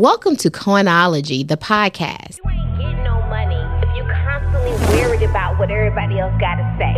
[0.00, 2.38] Welcome to Coinology, the podcast.
[2.42, 6.64] You ain't getting no money if you constantly worried about what everybody else got to
[6.80, 6.96] say.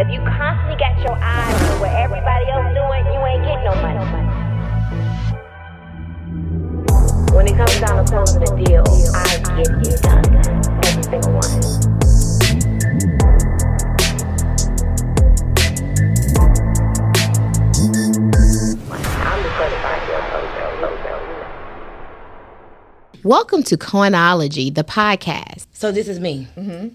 [0.00, 3.74] If you constantly got your eyes on what everybody else doing, you ain't getting no
[3.82, 3.98] money.
[7.34, 8.84] When it comes down to closing a deal,
[9.16, 10.22] I get it done.
[10.84, 12.41] Every single one.
[23.24, 25.66] Welcome to Coinology, the podcast.
[25.72, 26.48] So this is me.
[26.56, 26.88] Mm-hmm.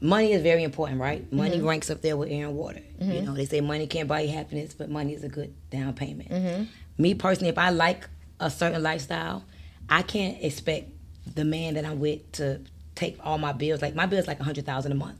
[0.06, 1.32] Money is very important, right?
[1.32, 1.66] Money mm-hmm.
[1.66, 2.82] ranks up there with air and water.
[2.98, 3.24] You mm-hmm.
[3.24, 6.68] know, they say money can't buy you happiness, but money is a good down payment.
[6.98, 8.06] Me personally, if I like
[8.38, 9.44] a certain lifestyle,
[9.88, 10.90] I can't expect
[11.34, 12.60] the man that I'm with to
[12.94, 13.80] take all my bills.
[13.80, 15.18] Like my bills like a hundred thousand a month.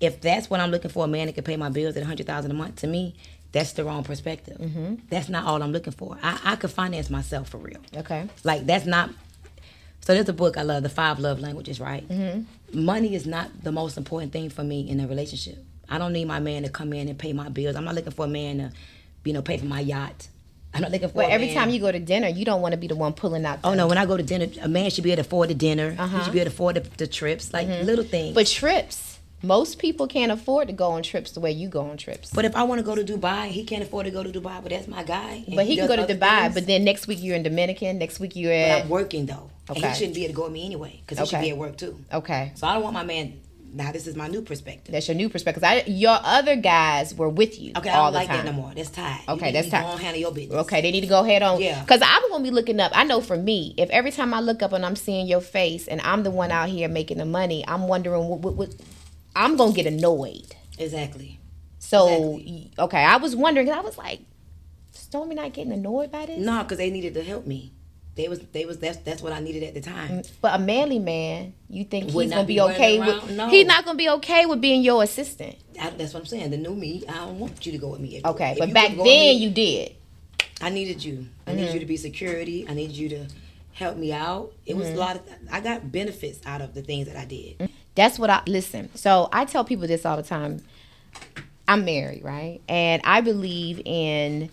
[0.00, 2.06] If that's what I'm looking for, a man that can pay my bills at a
[2.06, 3.16] hundred thousand a month, to me,
[3.52, 4.58] that's the wrong perspective.
[5.10, 6.18] That's not all I'm looking for.
[6.22, 7.80] I, I could finance myself for real.
[7.96, 8.28] Okay.
[8.44, 9.10] Like that's not.
[10.00, 12.08] So there's a book I love, The Five Love Languages, right?
[12.08, 12.84] Mm-hmm.
[12.84, 15.58] Money is not the most important thing for me in a relationship.
[15.88, 17.76] I don't need my man to come in and pay my bills.
[17.76, 18.72] I'm not looking for a man to,
[19.24, 20.28] you know, pay for my yacht.
[20.74, 21.22] I'm not looking for.
[21.22, 23.12] A every man- time you go to dinner, you don't want to be the one
[23.12, 23.58] pulling out.
[23.62, 23.86] Oh no!
[23.86, 25.90] When I go to dinner, a man should be able to afford the dinner.
[25.92, 26.18] He Uh-huh.
[26.18, 28.28] He should be able to afford the, the trips, like little things.
[28.28, 28.34] Mm-hmm.
[28.34, 29.11] But trips,
[29.42, 32.30] most people can't afford to go on trips the way you go on trips.
[32.32, 34.62] But if I want to go to Dubai, he can't afford to go to Dubai.
[34.62, 35.44] But that's my guy.
[35.54, 36.42] But he can go to Dubai.
[36.42, 36.54] things.
[36.54, 37.98] But then next week you're in Dominican.
[37.98, 38.68] Next week you're at.
[38.78, 38.82] But.
[38.84, 39.88] I'm working though, and Okay.
[39.88, 41.76] he shouldn't be able to go with me anyway because he should be at work
[41.76, 41.98] too.
[42.12, 43.40] Okay, So I don't want my man.
[43.74, 44.92] Now this is my new perspective.
[44.92, 45.64] that's your new perspective.
[45.64, 48.44] I, your other guys were with you Okay, I don't the like time.
[48.44, 48.70] that no more.
[48.76, 49.20] That's tied.
[49.26, 49.80] Okay, that's tied.
[49.84, 50.58] Go on, handle your business.
[50.66, 51.58] Okay, they need to go ahead on.
[51.58, 51.80] Yeah.
[51.80, 52.92] Because I'm gonna be looking up.
[52.94, 55.88] I know for me, if every time I look up and I'm seeing your face
[55.88, 58.74] and I'm the one out here making the money, I'm wondering what, what, what
[59.34, 60.54] I'm gonna get annoyed.
[60.78, 61.38] Exactly.
[61.78, 62.72] So Exactly.
[62.78, 63.70] okay, I was wondering.
[63.70, 64.20] I was like,
[64.92, 66.38] Stormy not getting annoyed by this.
[66.38, 67.72] No, because they needed to help me.
[68.14, 70.22] They was they was that's that's what I needed at the time.
[70.42, 73.22] But a manly man, you think Would he's gonna be be okay around?
[73.28, 73.36] with?
[73.36, 73.48] No.
[73.48, 75.56] He's not gonna be okay with being your assistant.
[75.80, 76.50] I, that's what I'm saying.
[76.50, 78.16] The new me, I don't want you to go with me.
[78.16, 79.94] If- Okay, if but back then me, you did.
[80.60, 81.26] I needed you.
[81.46, 81.56] I Mm-hmm.
[81.60, 82.66] needed you to be security.
[82.68, 83.26] I needed you to
[83.72, 84.52] help me out.
[84.66, 84.80] It Mm-hmm.
[84.80, 85.22] was a lot of.
[85.50, 87.70] I got benefits out of the things that I did.
[87.94, 88.90] That's what I listen.
[88.94, 90.62] So I tell people this all the time.
[91.68, 92.60] I'm married, right?
[92.68, 94.50] And I believe in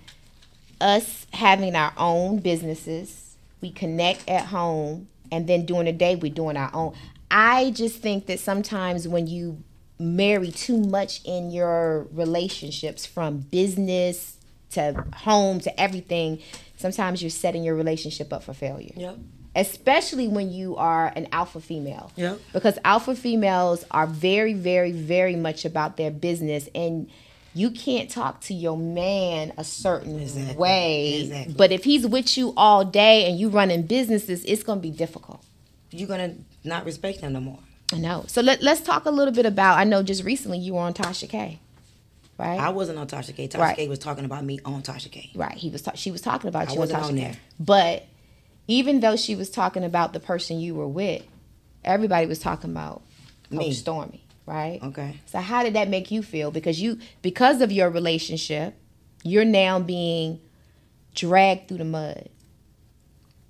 [0.81, 3.35] us having our own businesses.
[3.61, 6.95] We connect at home, and then during the day we're doing our own.
[7.29, 9.61] I just think that sometimes when you
[9.99, 14.37] marry too much in your relationships, from business
[14.71, 16.39] to home to everything,
[16.77, 19.17] sometimes you're setting your relationship up for failure Yep.
[19.55, 22.11] Especially when you are an alpha female.
[22.15, 22.35] Yeah.
[22.53, 27.09] Because alpha females are very, very, very much about their business and
[27.55, 30.55] you can't talk to your man a certain Exactly.
[30.55, 31.21] way.
[31.21, 31.53] Exactly.
[31.55, 35.43] But if he's with you all day and you running businesses, it's gonna be difficult.
[35.91, 37.59] You're gonna not respect him no more.
[37.91, 38.23] I know.
[38.27, 40.93] So let, let's talk a little bit about I know just recently you were on
[40.93, 41.59] Tasha K.
[42.37, 42.59] Right?
[42.59, 43.47] I wasn't on Tasha K.
[43.47, 43.75] Tasha Right.
[43.75, 45.31] K was talking about me on Tasha K.
[45.35, 45.55] Right.
[45.57, 45.81] He was.
[45.81, 46.73] Ta- she was talking about I you.
[46.73, 47.21] on wasn't Tasha on K.
[47.21, 47.35] there.
[47.59, 48.05] But
[48.69, 51.23] even though she was talking about the person you were with,
[51.83, 53.01] everybody was talking about
[53.49, 53.73] Coach Me.
[53.73, 54.23] Stormy.
[54.45, 54.79] Right.
[54.81, 55.19] Okay.
[55.25, 56.51] So how did that make you feel?
[56.51, 58.75] Because you, because of your relationship,
[59.23, 60.39] you're now being
[61.15, 62.29] dragged through the mud.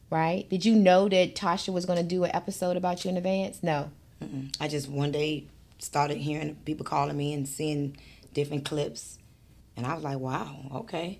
[0.09, 0.49] Right?
[0.49, 3.61] Did you know that Tasha was going to do an episode about you in advance?
[3.61, 3.91] No.
[4.59, 5.47] I just one day
[5.79, 7.97] started hearing people calling me and seeing
[8.33, 9.17] different clips,
[9.77, 11.19] and I was like, "Wow, okay."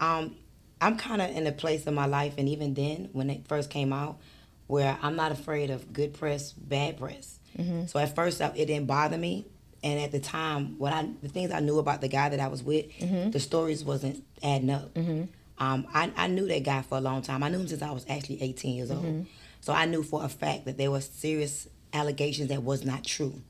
[0.00, 0.34] Um,
[0.82, 3.70] I'm kind of in a place in my life, and even then, when it first
[3.70, 4.18] came out,
[4.66, 7.38] where I'm not afraid of good press, bad press.
[7.56, 7.86] Mm-hmm.
[7.86, 9.46] So at first, it didn't bother me,
[9.84, 12.48] and at the time, what I the things I knew about the guy that I
[12.48, 13.30] was with, mm-hmm.
[13.30, 14.92] the stories wasn't adding up.
[14.94, 15.24] Mm-hmm.
[15.64, 17.44] Um, I, I knew that guy for a long time.
[17.44, 19.26] I knew him since I was actually 18 years old.
[19.60, 23.40] So I knew for a fact that there were serious allegations that was not true.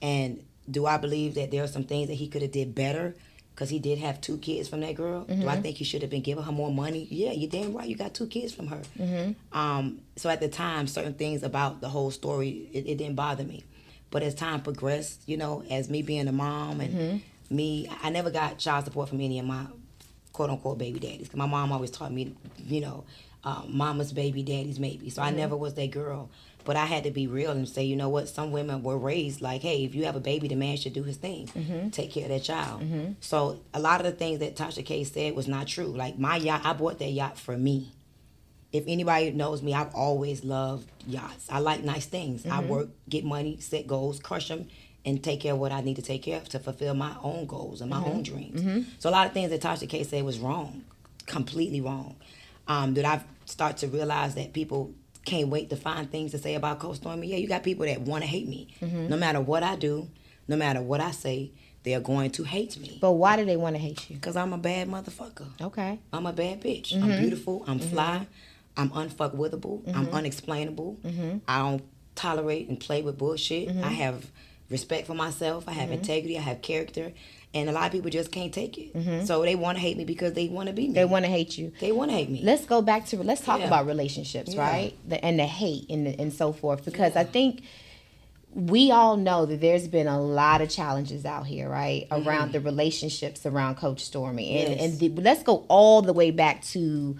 [0.00, 3.14] And do I believe that there are some things that he could have did better?
[3.54, 5.24] Because he did have two kids from that girl.
[5.24, 5.62] Do I mm-hmm.
[5.62, 7.06] think he should have been giving her more money?
[7.10, 7.86] Yeah, you're damn right.
[7.86, 8.80] You got two kids from her.
[8.98, 9.58] Mm-hmm.
[9.58, 13.44] Um, so at the time, certain things about the whole story, it, it didn't bother
[13.44, 13.64] me.
[14.10, 17.56] But as time progressed, you know, as me being a mom and mm-hmm.
[17.56, 19.66] me, I never got child support from any of my
[20.32, 21.28] quote unquote baby daddies.
[21.28, 23.04] 'Cause my mom always taught me, you know,
[23.44, 25.10] um, mama's baby, daddy's maybe.
[25.10, 25.36] So I mm-hmm.
[25.38, 26.30] never was that girl.
[26.64, 28.28] But I had to be real and say, you know what?
[28.28, 31.02] Some women were raised like, hey, if you have a baby, the man should do
[31.02, 31.88] his thing, mm-hmm.
[31.88, 32.82] take care of that child.
[32.82, 33.12] Mm-hmm.
[33.20, 35.86] So a lot of the things that Tasha K said was not true.
[35.86, 37.90] Like my yacht, I bought that yacht for me.
[38.70, 41.46] If anybody knows me, I've always loved yachts.
[41.50, 42.46] I like nice things.
[42.46, 44.68] I work, get money, set goals, crush them,
[45.04, 47.46] and take care of what I need to take care of to fulfill my own
[47.46, 48.86] goals and my own dreams.
[48.98, 50.84] So a lot of things that Tasha K said was wrong,
[51.26, 52.16] completely wrong.
[52.68, 54.92] Um, did I start to realize that people
[55.24, 57.26] can't wait to find things to say about Coach Stormy?
[57.28, 58.68] Yeah, you got people that want to hate me.
[58.80, 59.08] Mm-hmm.
[59.08, 60.08] No matter what I do,
[60.48, 61.50] no matter what I say,
[61.82, 62.98] they are going to hate me.
[63.00, 64.16] But why do they want to hate you?
[64.16, 65.48] Because I'm a bad motherfucker.
[65.60, 65.98] Okay.
[66.12, 66.92] I'm a bad bitch.
[66.92, 67.04] Mm-hmm.
[67.04, 67.64] I'm beautiful.
[67.66, 68.26] I'm fly.
[68.76, 69.94] I'm unfuckwithable.
[69.94, 70.98] I'm unexplainable.
[71.04, 71.38] Mm-hmm.
[71.48, 71.82] I don't
[72.14, 73.68] tolerate and play with bullshit.
[73.68, 73.84] Mm-hmm.
[73.84, 74.30] I have
[74.72, 75.68] respect for myself.
[75.68, 76.36] I have integrity.
[76.36, 77.12] I have character.
[77.54, 79.26] And a lot of people just can't take it.
[79.26, 80.88] So they want to hate me because they want to be me.
[80.88, 80.94] Mm-hmm.
[80.94, 81.70] They want to hate you.
[81.80, 82.40] They want to hate me.
[82.42, 83.66] Let's go back to let's talk Yeah.
[83.66, 84.60] about relationships, Yeah.
[84.62, 84.96] right?
[85.06, 87.62] The, and the hate and the, and so forth because I think
[88.54, 92.60] we all know that there's been a lot of challenges out here, right, around the
[92.60, 94.80] relationships around Coach Stormy, and Mm-hmm.
[94.80, 94.90] Yes.
[94.92, 97.16] and the, let's go all the way back to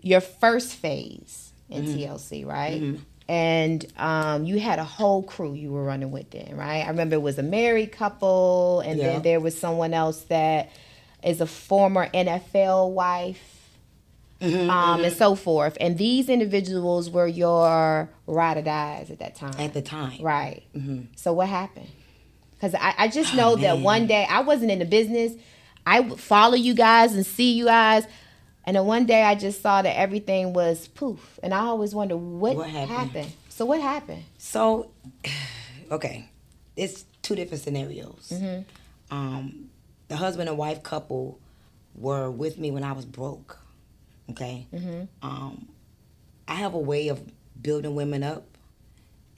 [0.00, 1.98] your first phase in Mm-hmm.
[1.98, 2.98] TLC, right?
[3.30, 6.84] And um, you had a whole crew you were running with then, right?
[6.84, 9.06] I remember it was a married couple, and Yeah.
[9.06, 10.70] then there was someone else that
[11.22, 13.56] is a former NFL wife
[14.40, 15.76] Mm-hmm, um, and so forth.
[15.80, 19.52] And these individuals were your ride or dies at that time.
[19.58, 20.22] At the time.
[20.22, 20.62] right.
[20.74, 21.02] Mm-hmm.
[21.14, 21.88] So what happened?
[22.56, 25.32] Because I, I just know that Oh, one day I wasn't in the business.
[25.86, 28.06] I would follow you guys and see you guys.
[28.64, 31.40] And then one day I just saw that everything was poof.
[31.42, 32.90] And I always wonder what, What happened?
[32.96, 33.32] happened?
[33.48, 34.22] So what happened?
[34.38, 34.90] So,
[35.90, 36.28] okay,
[36.76, 38.30] it's two different scenarios.
[38.32, 39.16] Mm-hmm.
[39.16, 39.70] Um,
[40.08, 41.38] the husband and wife couple
[41.94, 43.58] were with me when I was broke.
[44.30, 45.02] Okay, Mm-hmm.
[45.28, 45.66] um,
[46.46, 47.20] I have a way of
[47.60, 48.44] building women up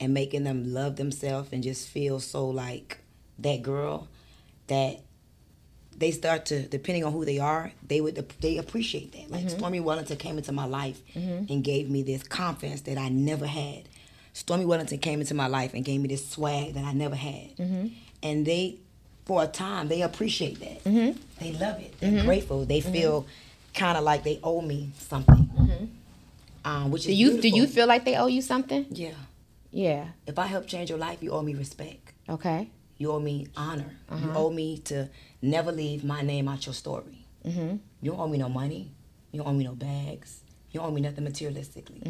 [0.01, 2.99] and making them love themselves and just feel so like
[3.39, 4.09] that girl
[4.67, 5.01] that
[5.99, 9.31] they start to depending on who they are they would they appreciate that.
[9.31, 9.59] Like mm-hmm.
[9.59, 11.53] stormy wellington came into my life mm-hmm.
[11.53, 13.89] and gave me this confidence that i never had.
[14.33, 17.57] Stormy wellington came into my life and gave me this swag that i never had.
[17.57, 17.87] Mm-hmm.
[18.23, 18.79] And they
[19.25, 20.85] for a time they appreciate that.
[21.41, 21.99] They love it.
[22.01, 22.65] They're grateful.
[22.65, 23.27] They feel
[23.75, 25.49] kind of like they owe me something.
[26.65, 28.87] Um, which is Do you do you feel like they owe you something?
[28.91, 29.15] yeah.
[29.75, 30.09] Yeah.
[30.27, 32.13] if i help change your life you owe me respect.
[32.29, 32.69] Okay.
[33.03, 33.91] You owe me honor.
[34.11, 34.21] Uh-huh.
[34.25, 34.97] You owe me to
[35.55, 37.19] never leave my name out your story.
[37.49, 37.77] Mm-hmm.
[38.03, 38.85] You don't owe me no money.
[39.33, 40.31] You don't owe me no bags.
[40.71, 42.01] You don't owe me nothing materialistically.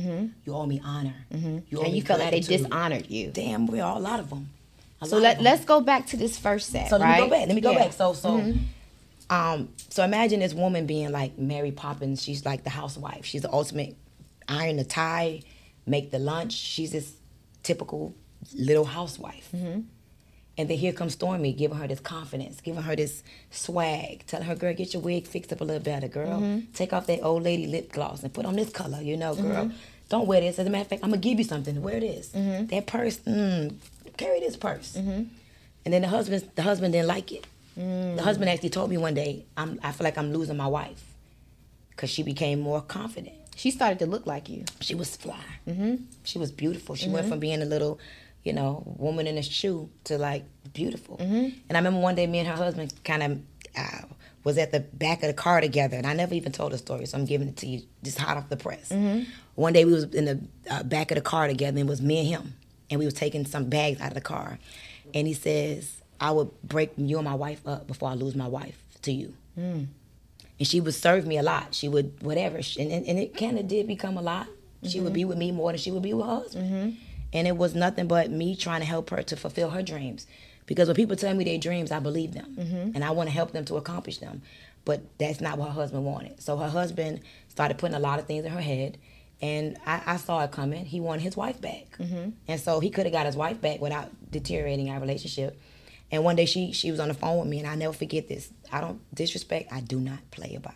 [0.44, 1.14] You owe me honor.
[1.30, 1.76] You owe Mm-hmm.
[1.84, 3.30] And me you felt like they dishonored you.
[3.30, 4.50] Damn, we are a lot of them.
[5.00, 5.44] A So let, of 'em.
[5.44, 7.20] let's go back to this first set, So let right?
[7.20, 7.46] me go back.
[7.48, 7.78] Let me go Yeah.
[7.78, 7.84] Mm-hmm.
[7.88, 7.92] back.
[7.94, 8.30] So so
[9.30, 9.58] um
[9.88, 12.22] so imagine this woman being like Mary Poppins.
[12.22, 13.24] She's like the housewife.
[13.24, 13.96] She's the ultimate
[14.48, 15.40] iron the tie,
[15.86, 16.52] make the lunch.
[16.52, 17.08] She's this
[17.62, 18.14] typical
[18.68, 19.48] little housewife.
[19.54, 19.80] Mm-hmm.
[20.58, 24.54] And then here comes Stormy, giving her this confidence, giving her this swag, telling her,
[24.54, 26.40] girl, get your wig fixed up a little better, girl.
[26.40, 26.72] Mm-hmm.
[26.74, 29.70] Take off that old lady lip gloss and put on this color, you know, girl.
[30.10, 30.58] Don't wear this.
[30.58, 32.28] As a matter of fact, I'm gonna give you something to wear this.
[32.34, 32.66] Mm-hmm.
[32.66, 33.74] That purse, mm,
[34.18, 34.94] carry this purse.
[34.94, 35.30] And
[35.84, 37.46] then the husband, the husband didn't like it.
[37.78, 38.16] Mm.
[38.16, 41.02] The husband actually told me one day, I'm, I feel like I'm losing my wife
[41.90, 43.36] because she became more confident.
[43.56, 44.64] She started to look like you.
[44.80, 45.42] She was fly.
[45.66, 45.96] Mm-hmm.
[46.24, 46.94] She was beautiful.
[46.94, 47.98] She went from being a little,
[48.44, 51.18] you know, woman in a shoe to like beautiful.
[51.18, 51.58] Mm-hmm.
[51.68, 53.38] And I remember one day me and her husband kind of
[53.76, 54.06] uh,
[54.44, 57.06] was at the back of the car together, and I never even told the story,
[57.06, 58.88] so I'm giving it to you just hot off the press.
[58.88, 59.30] Mm-hmm.
[59.54, 60.40] One day we was in the
[60.70, 62.54] uh, back of the car together, and it was me and him,
[62.90, 64.58] and we was taking some bags out of the car,
[65.14, 68.48] and he says, "I would break you and my wife up before I lose my
[68.48, 69.88] wife to you." Mm.
[70.58, 71.74] and she would serve me a lot.
[71.74, 74.48] She would whatever, and and, and it kind of did become a lot.
[74.84, 75.14] She would mm-hmm.
[75.14, 76.96] be with me more than she would be with her husband,
[77.32, 80.26] and it was nothing but me trying to help her to fulfill her dreams.
[80.66, 82.90] Because when people tell me their dreams, I believe them, mm-hmm.
[82.94, 84.42] and I want to help them to accomplish them.
[84.84, 86.40] But that's not what her husband wanted.
[86.40, 88.98] So her husband started putting a lot of things in her head,
[89.40, 90.84] and I, I saw it coming.
[90.84, 92.30] He wanted his wife back, mm-hmm.
[92.46, 95.60] and so he could have got his wife back without deteriorating our relationship.
[96.10, 98.28] And one day she she was on the phone with me, and I never forget
[98.28, 98.50] this.
[98.70, 99.72] I don't disrespect.
[99.72, 100.74] I do not play about.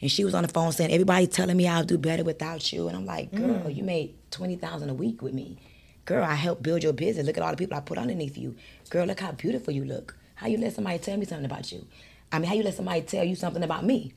[0.00, 2.88] And she was on the phone saying, "Everybody telling me I'll do better without you."
[2.88, 3.38] And I'm like, mm.
[3.38, 5.58] "Girl, you made twenty thousand a week with me.
[6.04, 7.26] Girl, I helped build your business.
[7.26, 8.56] Look at all the people I put underneath you.
[8.90, 10.16] Girl, look how beautiful you look.
[10.36, 11.86] How you let somebody tell me something about you?
[12.30, 14.12] I mean, how you let somebody tell you something about me?"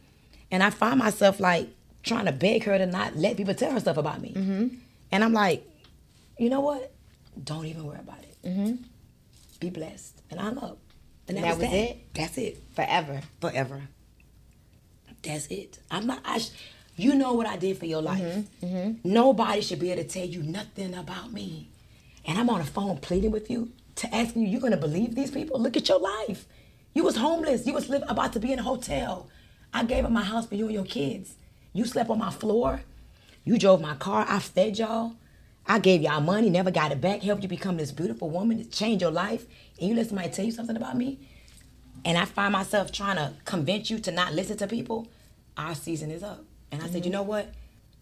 [0.52, 1.70] And I find myself like
[2.04, 4.34] trying to beg her to not let people tell her stuff about me.
[4.36, 4.68] Mm-hmm.
[5.12, 5.68] And I'm like,
[6.38, 6.92] you know what?
[7.44, 8.38] Don't even worry about it.
[8.44, 8.76] Mm-hmm.
[9.60, 10.22] Be blessed.
[10.32, 10.80] And I'm up.
[11.28, 11.76] And that, That was, was that.
[11.76, 12.14] it?
[12.14, 12.64] That's it.
[12.74, 13.22] Forever.
[13.42, 13.82] Forever.
[15.24, 15.80] That's it.
[15.92, 16.22] I'm not.
[16.26, 16.52] I sh-
[16.96, 18.22] you know what I did for your life.
[18.22, 19.10] Mm-hmm, mm-hmm.
[19.10, 21.70] Nobody should be able to tell you nothing about me.
[22.26, 25.32] And I'm on the phone pleading with you to ask you, you gonna believe these
[25.32, 25.60] people?
[25.60, 26.46] Look at your life.
[26.94, 27.66] You was homeless.
[27.66, 29.30] You was live, about to be in a hotel.
[29.74, 31.36] I gave up my house for you and your kids.
[31.74, 32.82] You slept on my floor.
[33.44, 34.26] You drove my car.
[34.28, 35.14] I fed y'all.
[35.68, 38.66] I gave y'all money, never got it back, helped you become this beautiful woman, to
[38.66, 39.46] change your life.
[39.80, 41.20] And you let somebody tell you something about me?
[42.06, 45.08] And I find myself trying to convince you to not listen to people.
[45.58, 46.44] Our season is up.
[46.72, 47.54] And I said, you know what?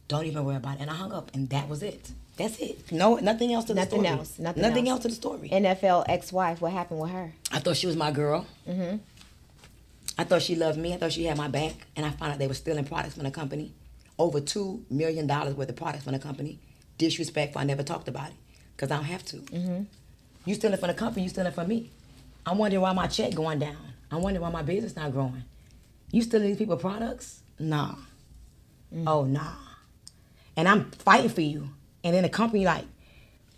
[0.08, 0.82] Don't even worry about it.
[0.82, 2.12] And I hung up, and that was it.
[2.38, 2.92] That's it.
[2.92, 4.02] No, nothing else to the story.
[4.02, 4.20] Nothing story.
[4.20, 4.40] else.
[4.40, 4.98] Nothing, Nothing else.
[4.98, 5.50] else to the story.
[5.50, 6.62] NFL ex-wife.
[6.62, 7.34] What happened with her?
[7.52, 8.46] I thought she was my girl.
[8.70, 8.98] Mm-hmm.
[10.20, 10.94] I thought she loved me.
[10.94, 11.74] I thought she had my back.
[11.96, 13.74] And I found out they were stealing products from the company.
[14.20, 16.60] Over $2 million worth of products from the company.
[16.98, 17.60] Disrespectful.
[17.60, 18.36] I never talked about it
[18.76, 19.38] because I don't have to.
[19.38, 19.84] Mm-hmm.
[20.46, 21.90] You stealing from the company, you stealing from me.
[22.46, 23.76] I'm wondering why my check going down.
[24.12, 25.44] I'm wondering why my business not growing.
[26.12, 27.42] You stealing these people products?
[27.60, 27.96] Nah.
[28.94, 29.04] Mm.
[29.06, 29.56] Oh, nah.
[30.56, 31.70] And I'm fighting for you.
[32.04, 32.86] And then the company like,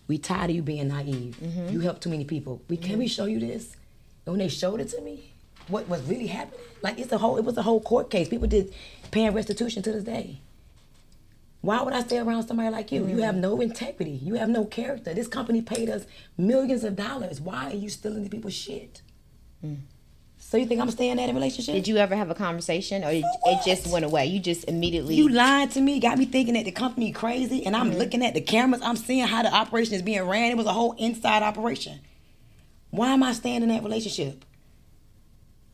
[0.08, 1.38] we tired of you being naive.
[1.42, 1.70] Mm-hmm.
[1.70, 2.62] You help too many people.
[2.68, 3.10] We can we mm-hmm.
[3.10, 3.76] show you this?
[4.26, 5.34] And when they showed it to me,
[5.68, 6.60] what was really happening?
[6.82, 8.28] Like it's a whole it was a whole court case.
[8.28, 8.74] People did
[9.12, 10.42] paying restitution to this day.
[11.62, 13.02] Why would I stay around somebody like you?
[13.02, 13.20] You mm-hmm.
[13.20, 14.12] have no integrity.
[14.12, 15.14] You have no character.
[15.14, 16.06] This company paid us
[16.38, 17.40] millions of dollars.
[17.40, 19.02] Why are you stealing the people's shit?
[19.64, 19.78] Mm.
[20.42, 21.76] So you think I'm staying in that relationship?
[21.76, 24.26] Did you ever have a conversation, or it, it just went away?
[24.26, 25.16] You just immediately.
[25.16, 28.00] You lied to me, got me thinking that the company crazy, and I'm mm-hmm.
[28.00, 30.50] looking at the cameras, I'm seeing how the operation is being ran.
[30.52, 32.00] It was a whole inside operation.
[32.90, 34.44] Why am I staying in that relationship?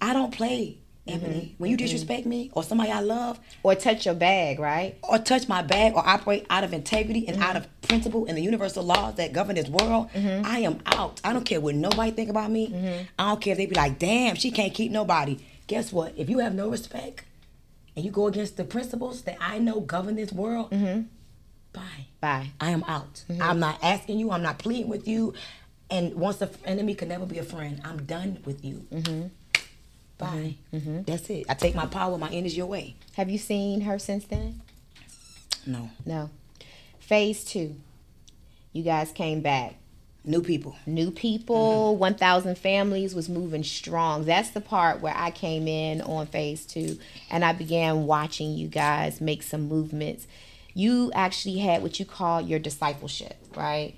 [0.01, 1.35] I don't play, Ebony.
[1.35, 1.53] Mm-hmm.
[1.57, 1.85] When you mm-hmm.
[1.85, 4.97] disrespect me or somebody I love, or touch your bag, right?
[5.03, 7.57] or touch my bag or operate out of integrity and out mm-hmm.
[7.57, 11.21] of principle and the universal laws that govern this world, I am out.
[11.23, 13.07] I don't care what nobody think about me.
[13.19, 15.37] I don't care if they be like, damn, she can't keep nobody.
[15.67, 16.13] Guess what?
[16.17, 17.23] If you have no respect
[17.95, 20.71] and you go against the principles that I know govern this world,
[21.73, 22.05] bye.
[22.19, 22.51] Bye.
[22.59, 23.23] I am out.
[23.39, 24.31] I'm not asking you.
[24.31, 25.33] I'm not pleading with you.
[25.91, 28.87] And once an enemy can never be a friend, I'm done with you.
[30.17, 30.55] Bye.
[30.71, 31.45] That's it.
[31.49, 32.95] I take my power, my energy away.
[33.15, 34.61] Have you seen her since then?
[35.65, 35.89] No.
[36.05, 36.29] No.
[36.99, 37.75] Phase two.
[38.71, 39.75] You guys came back.
[40.27, 40.75] New people.
[40.87, 44.25] New people, 1,000 families was moving strong.
[44.25, 46.97] That's the part where I came in on phase two
[47.29, 50.25] and I began watching you guys make some movements.
[50.73, 53.93] You actually had what you call your discipleship, right?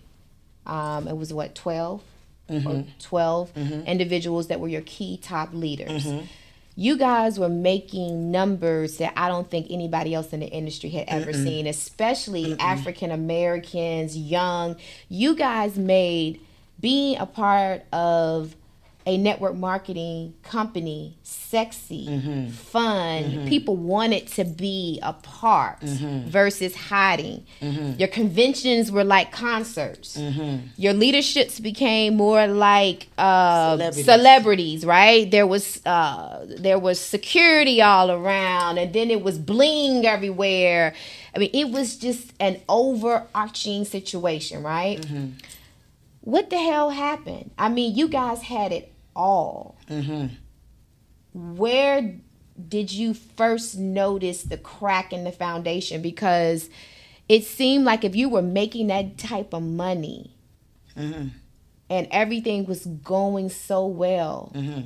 [0.66, 2.04] Um, it was what, 12?
[2.50, 2.90] Or mm-hmm.
[3.00, 3.82] 12 mm-hmm.
[3.82, 6.06] individuals that were your key top leaders.
[6.06, 6.26] Mm-hmm.
[6.80, 11.06] You guys were making numbers that I don't think anybody else in the industry had
[11.08, 14.76] ever seen, especially African Americans, young.
[15.10, 16.40] You guys made
[16.80, 18.56] being a part of
[19.08, 22.50] a network marketing company sexy, mm-hmm.
[22.50, 23.24] fun.
[23.24, 23.48] Mm-hmm.
[23.48, 26.28] People wanted to be a part mm-hmm.
[26.28, 27.46] versus hiding.
[27.98, 30.20] Your conventions were like concerts.
[30.76, 34.06] Your leaderships became more like uh, Celebrities.
[34.06, 35.32] celebrities, right?
[35.32, 40.94] There was uh, there was security all around, and then it was bling everywhere.
[41.34, 45.06] I mean, it was just an overarching situation, right?
[46.22, 47.52] What the hell happened?
[47.58, 49.78] I mean, you guys had it all.
[49.90, 50.28] Mm-hmm.
[51.34, 52.16] Where
[52.70, 56.02] did you first notice the crack in the foundation?
[56.02, 56.70] Because
[57.28, 60.32] it seemed like if you were making that type of money
[60.96, 61.30] mm-hmm.
[61.90, 64.86] and everything was going so well, mm-hmm.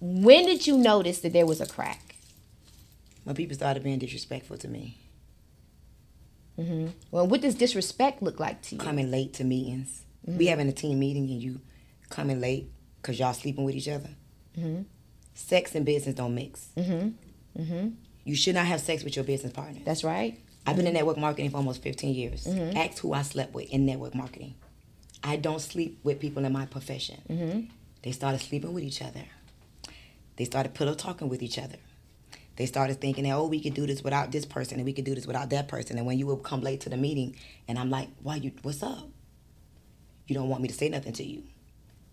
[0.00, 2.16] when did you notice that there was a crack?
[3.22, 4.98] When people started being disrespectful to me,
[7.10, 8.80] Well, what does disrespect look like to you?
[8.80, 10.02] coming late to meetings.
[10.26, 11.60] We having a team meeting and you
[12.10, 12.70] coming late
[13.04, 14.08] because y'all sleeping with each other.
[14.58, 14.82] Mm-hmm.
[15.34, 16.68] Sex and business don't mix.
[16.76, 17.62] Mm-hmm.
[17.62, 17.88] Mm-hmm.
[18.24, 19.80] You should not have sex with your business partner.
[19.84, 20.40] That's right.
[20.66, 22.46] I've been in network marketing for almost 15 years.
[22.46, 24.54] Ask who I slept with in network marketing.
[25.22, 27.68] I don't sleep with people in my profession.
[28.02, 29.24] They started sleeping with each other.
[30.36, 31.76] They started pillow talking with each other.
[32.56, 35.04] They started thinking, that, oh, we could do this without this person and we could
[35.04, 35.98] do this without that person.
[35.98, 37.36] And when you would come late to the meeting,
[37.68, 39.08] and I'm like, why you, what's up?
[40.26, 41.42] You don't want me to say nothing to you.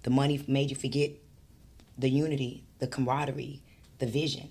[0.03, 1.11] The money made you forget
[1.97, 3.61] the unity, the camaraderie,
[3.99, 4.49] the vision.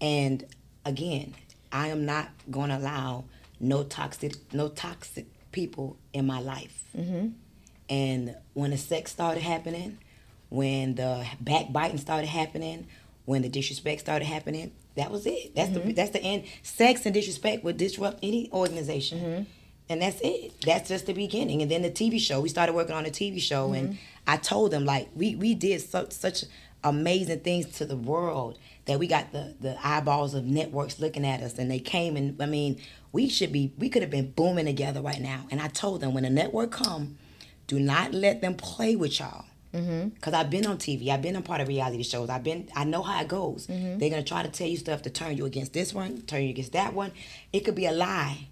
[0.00, 0.44] And
[0.84, 1.34] again,
[1.72, 3.24] I am not going to allow
[3.58, 6.84] no toxic, no toxic people in my life.
[6.96, 7.28] Mm-hmm.
[7.88, 9.98] And when the sex started happening,
[10.48, 12.86] when the backbiting started happening,
[13.24, 15.54] when the disrespect started happening, that was it.
[15.54, 15.92] That's the mm-hmm.
[15.92, 16.44] that's the end.
[16.62, 19.18] Sex and disrespect would disrupt any organization.
[19.18, 19.42] Mm-hmm.
[19.88, 20.60] And that's it.
[20.62, 21.62] That's just the beginning.
[21.62, 22.40] And then the TV show.
[22.40, 25.80] We started working on a TV show, and I told them like we we did
[25.80, 26.44] such such
[26.84, 31.42] amazing things to the world that we got the the eyeballs of networks looking at
[31.42, 32.80] us, and they came and I mean
[33.12, 35.46] we should be we could have been booming together right now.
[35.50, 37.18] And I told them when the network come,
[37.66, 39.44] do not let them play with y'all.
[39.74, 40.16] Mm-hmm.
[40.20, 42.30] Cause I've been on TV, I've been a part of reality shows.
[42.30, 43.66] I've been, I know how it goes.
[43.66, 43.98] Mm-hmm.
[43.98, 46.50] They're gonna try to tell you stuff to turn you against this one, turn you
[46.50, 47.12] against that one.
[47.52, 48.48] It could be a lie.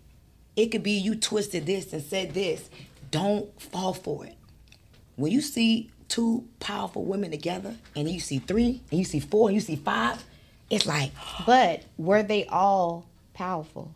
[0.57, 2.69] It could be you twisted this and said this.
[3.11, 4.37] Don't fall for it.
[5.17, 9.49] When you see two powerful women together, and you see three, and you see four,
[9.49, 10.23] and you see five,
[10.71, 11.13] it's like
[11.47, 13.95] But were they all powerful.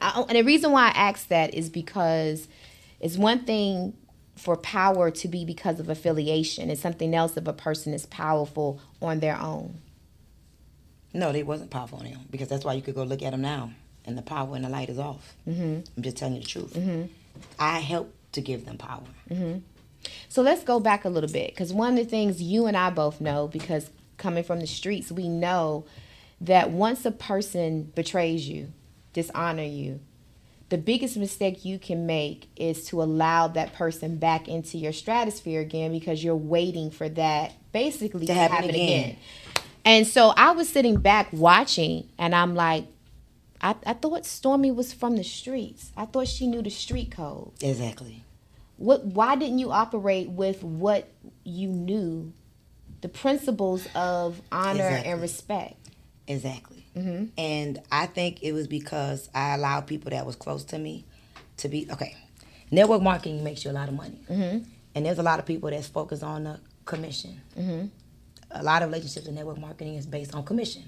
[0.00, 2.48] I, and the reason why I ask that is because
[3.00, 3.94] it's one thing
[4.36, 6.70] for power to be because of affiliation.
[6.70, 9.78] It's something else if a person is powerful on their own.
[11.12, 13.42] No, they wasn't powerful on them because that's why you could go look at them
[13.42, 13.70] now,
[14.04, 15.34] and the power and the light is off.
[15.48, 15.80] Mm-hmm.
[15.96, 16.74] I'm just telling you the truth.
[16.74, 17.04] Mm-hmm.
[17.58, 19.04] I helped to give them power.
[19.30, 19.58] Mm-hmm.
[20.28, 22.90] So let's go back a little bit because one of the things you and I
[22.90, 25.84] both know, because coming from the streets, we know
[26.40, 28.72] that once a person betrays you,
[29.12, 30.00] dishonor you,
[30.70, 35.60] the biggest mistake you can make is to allow that person back into your stratosphere
[35.60, 39.04] again because you're waiting for that basically to, to happen, happen again.
[39.04, 39.16] again.
[39.84, 42.86] And so I was sitting back watching, and I'm like,
[43.60, 45.92] I, I thought Stormy was from the streets.
[45.96, 47.52] I thought she knew the street code.
[47.60, 48.24] Exactly.
[48.76, 49.04] What?
[49.04, 51.08] Why didn't you operate with what
[51.44, 52.32] you knew,
[53.00, 55.12] the principles of honor exactly.
[55.12, 55.88] and respect?
[56.26, 56.86] Exactly.
[56.96, 57.26] Mm-hmm.
[57.36, 61.04] And I think it was because I allowed people that was close to me
[61.58, 62.16] to be okay.
[62.70, 64.68] Network marketing makes you a lot of money, mm-hmm.
[64.94, 67.40] and there's a lot of people that's focused on the commission.
[67.56, 67.86] Mm-hmm
[68.54, 70.84] a lot of relationships in network marketing is based on commission.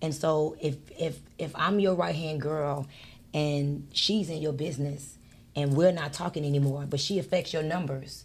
[0.00, 2.86] And so if if if I'm your right hand girl
[3.34, 5.17] and she's in your business
[5.58, 8.24] and we're not talking anymore, but she affects your numbers,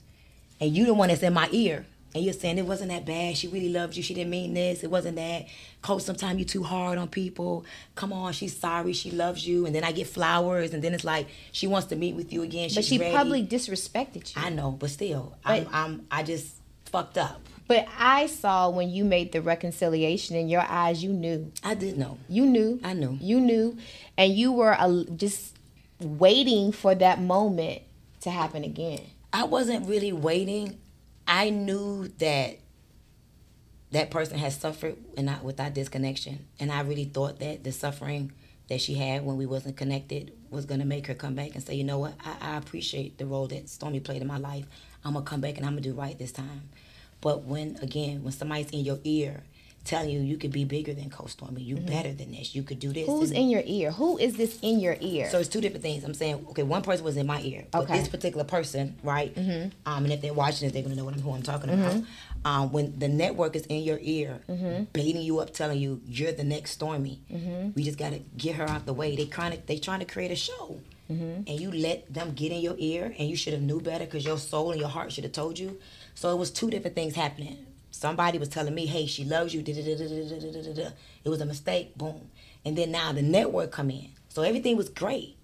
[0.59, 1.85] and you the one that's in my ear,
[2.15, 4.83] and you're saying it wasn't that bad, she really loved you, she didn't mean this,
[4.83, 5.47] it wasn't that.
[5.81, 7.65] Coach, sometimes you're too hard on people.
[7.95, 11.03] Come on, she's sorry, she loves you, and then I get flowers, and then it's
[11.03, 12.69] like she wants to meet with you again.
[12.69, 13.13] She's but she ready.
[13.13, 14.41] probably disrespected you.
[14.41, 16.53] I know, but still, but, I'm, I'm I just
[16.85, 17.41] fucked up.
[17.67, 21.51] But I saw when you made the reconciliation in your eyes, you knew.
[21.63, 22.17] I did know.
[22.27, 22.79] You knew.
[22.83, 23.17] I knew.
[23.21, 23.77] You knew.
[24.17, 25.52] And you were a, just
[26.03, 27.81] waiting for that moment
[28.21, 29.01] to happen again.
[29.31, 30.79] I wasn't really waiting.
[31.27, 32.59] I knew that
[33.91, 36.47] that person had suffered and not with that disconnection.
[36.59, 38.31] And I really thought that the suffering
[38.69, 41.75] that she had when we wasn't connected was gonna make her come back and say,
[41.75, 44.65] you know what, I, I appreciate the role that Stormy played in my life.
[45.03, 46.69] I'm gonna come back and I'm gonna do right this time.
[47.21, 49.43] But when again, when somebody's in your ear
[49.83, 51.85] telling you you could be bigger than Coach Stormy, you mm-hmm.
[51.85, 53.05] better than this, you could do this.
[53.05, 53.91] Who's in your ear?
[53.91, 55.29] Who is this in your ear?
[55.29, 56.03] So it's two different things.
[56.03, 57.99] I'm saying, okay, one person was in my ear, but okay.
[57.99, 59.33] this particular person, right?
[59.35, 59.69] Mm-hmm.
[59.85, 61.81] Um, and if they're watching this, they're gonna know what I'm, who I'm talking mm-hmm.
[61.81, 62.03] about.
[62.45, 64.85] Um, when the network is in your ear, mm-hmm.
[64.93, 67.71] baiting you up, telling you you're the next Stormy, mm-hmm.
[67.75, 69.15] we just gotta get her out the way.
[69.15, 70.79] They trying to they trying to create a show.
[71.11, 71.43] Mm-hmm.
[71.47, 74.25] And you let them get in your ear, and you should have knew better because
[74.25, 75.77] your soul and your heart should have told you.
[76.15, 77.65] So it was two different things happening.
[78.03, 81.97] Somebody was telling me, "Hey, she loves you." It was a mistake.
[81.97, 82.29] Boom.
[82.65, 84.09] And then now the network come in.
[84.27, 85.37] So everything was great.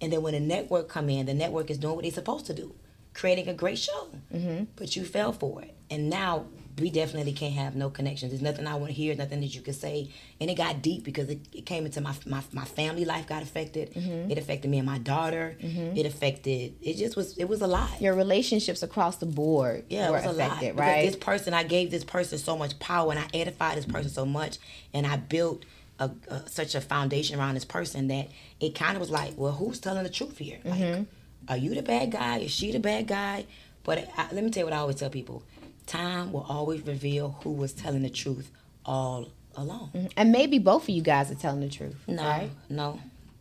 [0.00, 2.54] And then when the network come in, the network is doing what they're supposed to
[2.54, 2.74] do,
[3.16, 4.10] creating a great show.
[4.32, 4.64] Mm-hmm.
[4.76, 5.74] But you fell for it.
[5.90, 6.46] And now
[6.78, 8.30] we definitely can't have no connections.
[8.30, 10.10] There's nothing I want to hear, nothing that you can say.
[10.40, 13.42] And it got deep because it, it came into my, my my family life got
[13.42, 13.94] affected.
[13.94, 14.30] Mm-hmm.
[14.30, 15.56] It affected me and my daughter.
[15.62, 15.96] Mm-hmm.
[15.96, 16.74] It affected.
[16.82, 17.38] It just was.
[17.38, 18.00] It was a lot.
[18.00, 19.86] Your relationships across the board.
[19.88, 20.60] Yeah, were affected, a lot.
[20.62, 21.00] Right.
[21.00, 24.10] Because this person, I gave this person so much power, and I edified this person
[24.10, 24.58] so much,
[24.92, 25.64] and I built.
[25.98, 28.28] A, a, such a foundation around this person that
[28.60, 30.58] it kind of was like, well, who's telling the truth here?
[30.62, 31.04] Like, mm-hmm.
[31.48, 32.38] Are you the bad guy?
[32.38, 33.46] Is she the bad guy?
[33.84, 35.42] But I, let me tell you what I always tell people:
[35.86, 38.50] time will always reveal who was telling the truth
[38.84, 39.90] all along.
[39.94, 40.06] Mm-hmm.
[40.16, 41.96] And maybe both of you guys are telling the truth.
[42.06, 42.50] No, right?
[42.68, 43.00] no.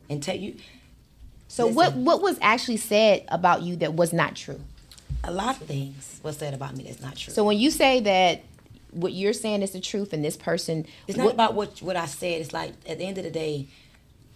[0.10, 0.56] And tell you.
[1.48, 4.62] So listen, what what was actually said about you that was not true?
[5.24, 7.34] A lot of things was said about me that's not true.
[7.34, 8.44] So when you say that
[8.92, 11.96] what you're saying is the truth and this person It's not what, about what what
[11.96, 12.42] I said.
[12.42, 13.68] It's like at the end of the day,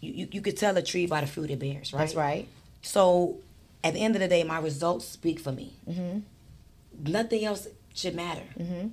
[0.02, 2.00] you, you, you could tell a tree by the fruit it bears, right?
[2.00, 2.48] That's right.
[2.82, 3.38] So
[3.84, 5.74] at the end of the day, my results speak for me.
[5.90, 6.20] Mm-hmm.
[7.12, 8.44] Nothing else should matter.
[8.60, 8.88] Mm-hmm.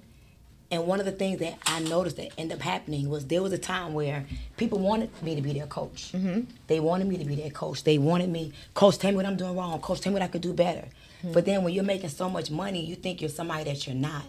[0.69, 3.53] And one of the things that I noticed that ended up happening was there was
[3.53, 6.13] a time where people wanted me to be their coach.
[6.13, 6.51] Mm-hmm.
[6.67, 7.85] They wanted me to be their coach.
[7.85, 9.81] They wanted me, coach, tell me what I'm doing wrong.
[9.81, 10.89] Coach, tell me what I could do better.
[11.19, 11.33] Mm-hmm.
[11.33, 14.25] But then when you're making so much money, you think you're somebody that you're not.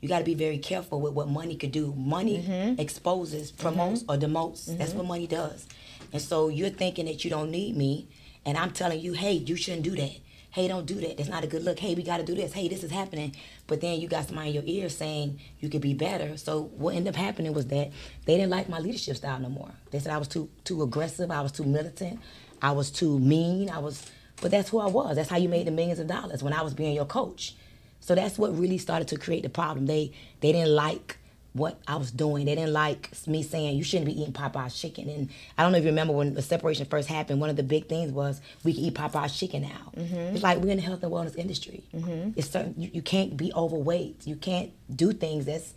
[0.00, 1.92] You got to be very careful with what money could do.
[1.96, 2.80] Money mm-hmm.
[2.80, 4.12] exposes, promotes, mm-hmm.
[4.12, 4.78] or demotes.
[4.78, 5.66] That's what money does.
[6.12, 8.08] And so you're thinking that you don't need me,
[8.48, 10.18] and I'm telling you, hey, you shouldn't do that
[10.50, 11.16] hey, don't do that.
[11.16, 11.78] That's not a good look.
[11.78, 12.52] Hey, we got to do this.
[12.52, 13.34] Hey, this is happening.
[13.66, 16.36] But then you got somebody in your ear saying you could be better.
[16.36, 17.92] So what ended up happening was that
[18.24, 19.70] they didn't like my leadership style no more.
[19.90, 21.30] They said I was too too aggressive.
[21.30, 22.20] I was too militant.
[22.60, 23.70] I was too mean.
[23.70, 25.16] I was, but that's who I was.
[25.16, 27.54] That's how you made the millions of dollars when I was being your coach.
[28.00, 29.86] So that's what really started to create the problem.
[29.86, 31.17] They they didn't like
[31.52, 32.46] what I was doing.
[32.46, 35.08] They didn't like me saying you shouldn't be eating Popeye's chicken.
[35.08, 37.40] And I don't know if you remember when the separation first happened.
[37.40, 39.92] One of the big things was we can eat Popeye's chicken now.
[39.96, 40.34] Mm-hmm.
[40.34, 41.82] It's like we're in the health and wellness industry.
[41.94, 42.32] Mm-hmm.
[42.36, 44.26] It's certain you, you can't be overweight.
[44.26, 45.74] You can't do things that's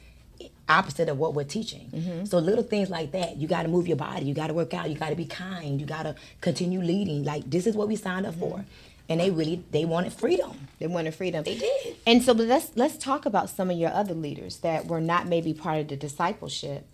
[0.69, 1.89] opposite of what we're teaching.
[2.25, 4.73] So little things like that, you got to move your body, you got to work
[4.73, 7.23] out, you got to be kind, you got to continue leading.
[7.23, 8.63] Like this is what we signed up for,
[9.11, 10.67] and they really they wanted freedom.
[10.79, 11.43] They wanted freedom.
[11.43, 11.97] They did.
[12.07, 15.53] And so let's let's talk about some of your other leaders that were not maybe
[15.53, 16.87] part of the discipleship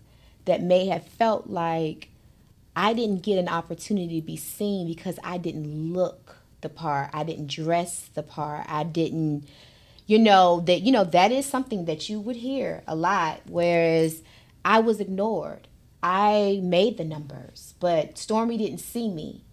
[0.44, 2.08] that may have felt like
[2.74, 7.10] I didn't get an opportunity to be seen because I didn't look the part.
[7.12, 8.66] I didn't dress the part.
[8.68, 9.46] I didn't
[10.06, 14.22] you know that you know that is something that you would hear a lot whereas
[14.64, 15.68] I was ignored.
[16.02, 19.44] I made the numbers, but Stormy didn't see me.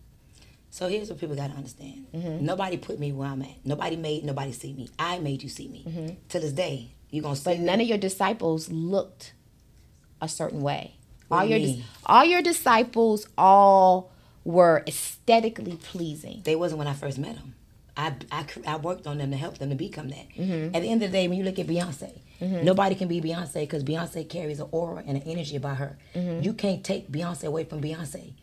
[0.75, 2.07] So here's what people got to understand.
[2.13, 2.45] Mm-hmm.
[2.45, 3.65] Nobody put me where I'm at.
[3.65, 4.89] Nobody made nobody see me.
[4.99, 6.17] I made you see me.
[6.27, 7.49] To this day, you're gonna see Mm-hmm.
[7.51, 7.65] But me.
[7.65, 9.31] none of your disciples looked
[10.21, 10.95] a certain way.
[11.29, 11.83] What all you your mean?
[12.05, 14.11] all your disciples all
[14.43, 16.41] were aesthetically pleasing.
[16.43, 17.55] They wasn't when I first met them.
[17.95, 20.27] I, I, I worked on them to help them to become that.
[20.37, 20.75] Mm-hmm.
[20.75, 22.11] At the end of the day, when you look at Beyonce,
[22.41, 25.97] nobody can be Beyonce because Beyonce carries an aura and an energy about her.
[26.13, 26.43] Mm-hmm.
[26.43, 28.33] You can't take Beyonce away from Beyonce.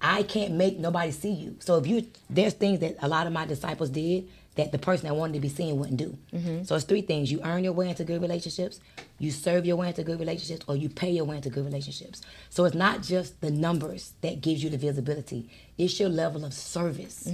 [0.00, 1.56] I can't make nobody see you.
[1.60, 5.06] So if you, there's things that a lot of my disciples did that the person
[5.06, 6.16] that wanted to be seen wouldn't do.
[6.32, 6.64] Mm-hmm.
[6.64, 8.80] So it's three things: you earn your way into good relationships,
[9.18, 12.22] you serve your way into good relationships, or you pay your way into good relationships.
[12.48, 16.54] So it's not just the numbers that gives you the visibility; it's your level of
[16.54, 17.28] service.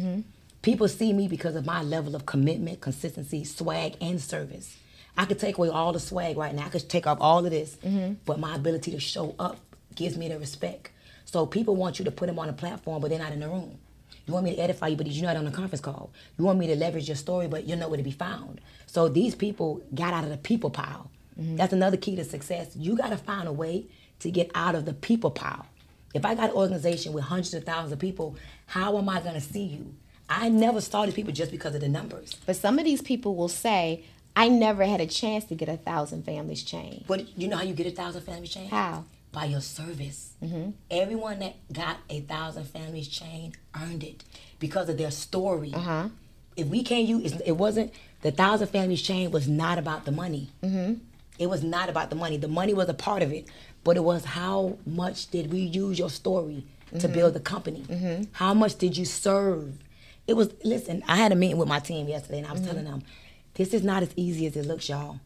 [0.62, 4.76] People see me because of my level of commitment, consistency, swag, and service.
[5.16, 6.66] I could take away all the swag right now.
[6.66, 7.78] I could take off all of this,
[8.24, 9.58] but my ability to show up
[9.94, 10.90] gives me the respect.
[11.26, 13.48] So people want you to put them on a platform, but they're not in the
[13.48, 13.78] room.
[14.26, 16.10] You want me to edify you, but you're not on a conference call.
[16.38, 18.60] You want me to leverage your story, but you're nowhere to be found.
[18.86, 21.10] So these people got out of the people pile.
[21.38, 21.56] Mm-hmm.
[21.56, 22.74] That's another key to success.
[22.74, 23.86] You got to find a way
[24.20, 25.66] to get out of the people pile.
[26.14, 28.36] If I got an organization with hundreds of thousands of people,
[28.66, 29.94] how am I going to see you?
[30.28, 32.34] I never started people just because of the numbers.
[32.46, 35.76] But some of these people will say, I never had a chance to get a
[35.76, 37.06] thousand families changed.
[37.06, 38.70] But you know how you get a thousand families changed?
[38.70, 39.04] How?
[39.36, 40.32] By your service.
[40.90, 44.24] Everyone that got a thousand families changed earned it
[44.58, 45.74] because of their story.
[45.74, 46.08] Uh-huh.
[46.56, 50.48] If we can't use, it wasn't the thousand families chain was not about the money.
[50.62, 50.94] Mm-hmm.
[51.38, 52.38] It was not about the money.
[52.38, 53.46] The money was a part of it,
[53.84, 56.64] but it was how much did we use your story
[56.98, 57.84] to build the company?
[58.32, 59.74] How much did you serve?
[60.26, 60.48] It was.
[60.64, 63.02] Listen, I had a meeting with my team yesterday, and I was telling them,
[63.52, 65.20] this is not as easy as it looks, y'all.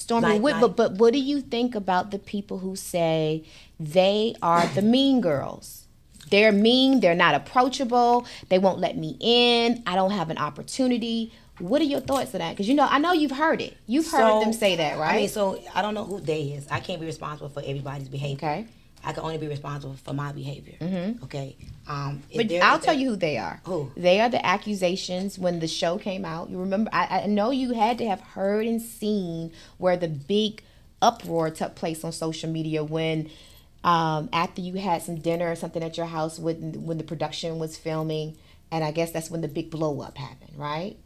[0.00, 3.44] Stormy, Like- like- but but what do you think about the people who say
[3.78, 5.84] they are the mean girls?
[6.30, 7.00] They're mean.
[7.00, 8.24] They're not approachable.
[8.48, 9.82] They won't let me in.
[9.86, 11.32] I don't have an opportunity.
[11.58, 12.50] What are your thoughts on that?
[12.52, 13.76] Because you know, I know you've heard it.
[13.86, 15.14] You've heard So, them say that, right?
[15.14, 16.66] I mean, so I don't know who they is.
[16.70, 18.36] I can't be responsible for everybody's behavior.
[18.48, 18.66] Okay.
[19.02, 20.76] I can only be responsible for my behavior.
[21.24, 21.56] Okay.
[21.86, 23.60] Um, But I'll tell you who they are.
[23.64, 23.90] Who?
[23.96, 26.50] They are the accusations when the show came out.
[26.50, 26.90] You remember?
[26.92, 30.62] I, I know you had to have heard and seen where the big
[31.00, 33.30] uproar took place on social media when,
[33.84, 37.58] um, after you had some dinner or something at your house when when the production
[37.58, 38.36] was filming,
[38.70, 40.96] and I guess that's when the big blow up happened, right?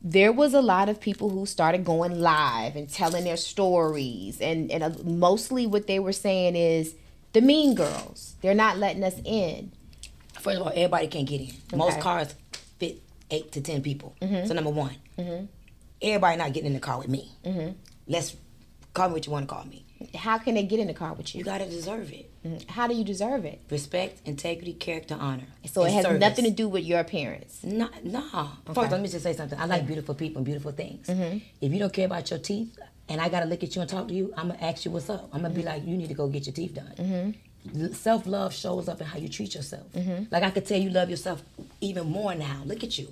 [0.00, 4.70] There was a lot of people who started going live and telling their stories, and
[4.70, 6.94] and uh, mostly what they were saying is
[7.32, 8.34] the mean girls.
[8.40, 9.72] They're not letting us in.
[10.40, 11.52] First of all, everybody can't get in.
[11.76, 12.34] Most cars
[12.78, 14.16] fit eight to ten people.
[14.22, 14.46] Mm-hmm.
[14.46, 14.94] So number one,
[16.00, 17.30] everybody not getting in the car with me.
[17.44, 17.72] Mm-hmm.
[18.06, 18.36] Let's
[18.94, 19.84] call me what you want to call me.
[20.14, 21.44] How can they get in the car with You you?
[21.44, 22.30] gotta deserve it.
[22.68, 23.60] How do you deserve it?
[23.68, 25.48] Respect, integrity, character, honor.
[25.66, 26.20] So it has service.
[26.20, 27.58] nothing to do with your appearance.
[27.64, 28.48] Nah, nah.
[28.72, 29.58] First, let me just say something.
[29.58, 31.08] I like beautiful people and beautiful things.
[31.08, 34.08] If you don't care about your teeth, and I gotta look at you and talk
[34.08, 35.28] to you, I'm gonna ask you what's up.
[35.32, 35.68] I'm gonna be mm-hmm.
[35.68, 36.92] like, you need to go get your teeth done.
[36.98, 37.92] Mm-hmm.
[37.92, 39.92] Self love shows up in how you treat yourself.
[39.92, 40.24] Mm-hmm.
[40.30, 41.42] Like I could tell you love yourself
[41.80, 42.62] even more now.
[42.64, 43.08] Look at you.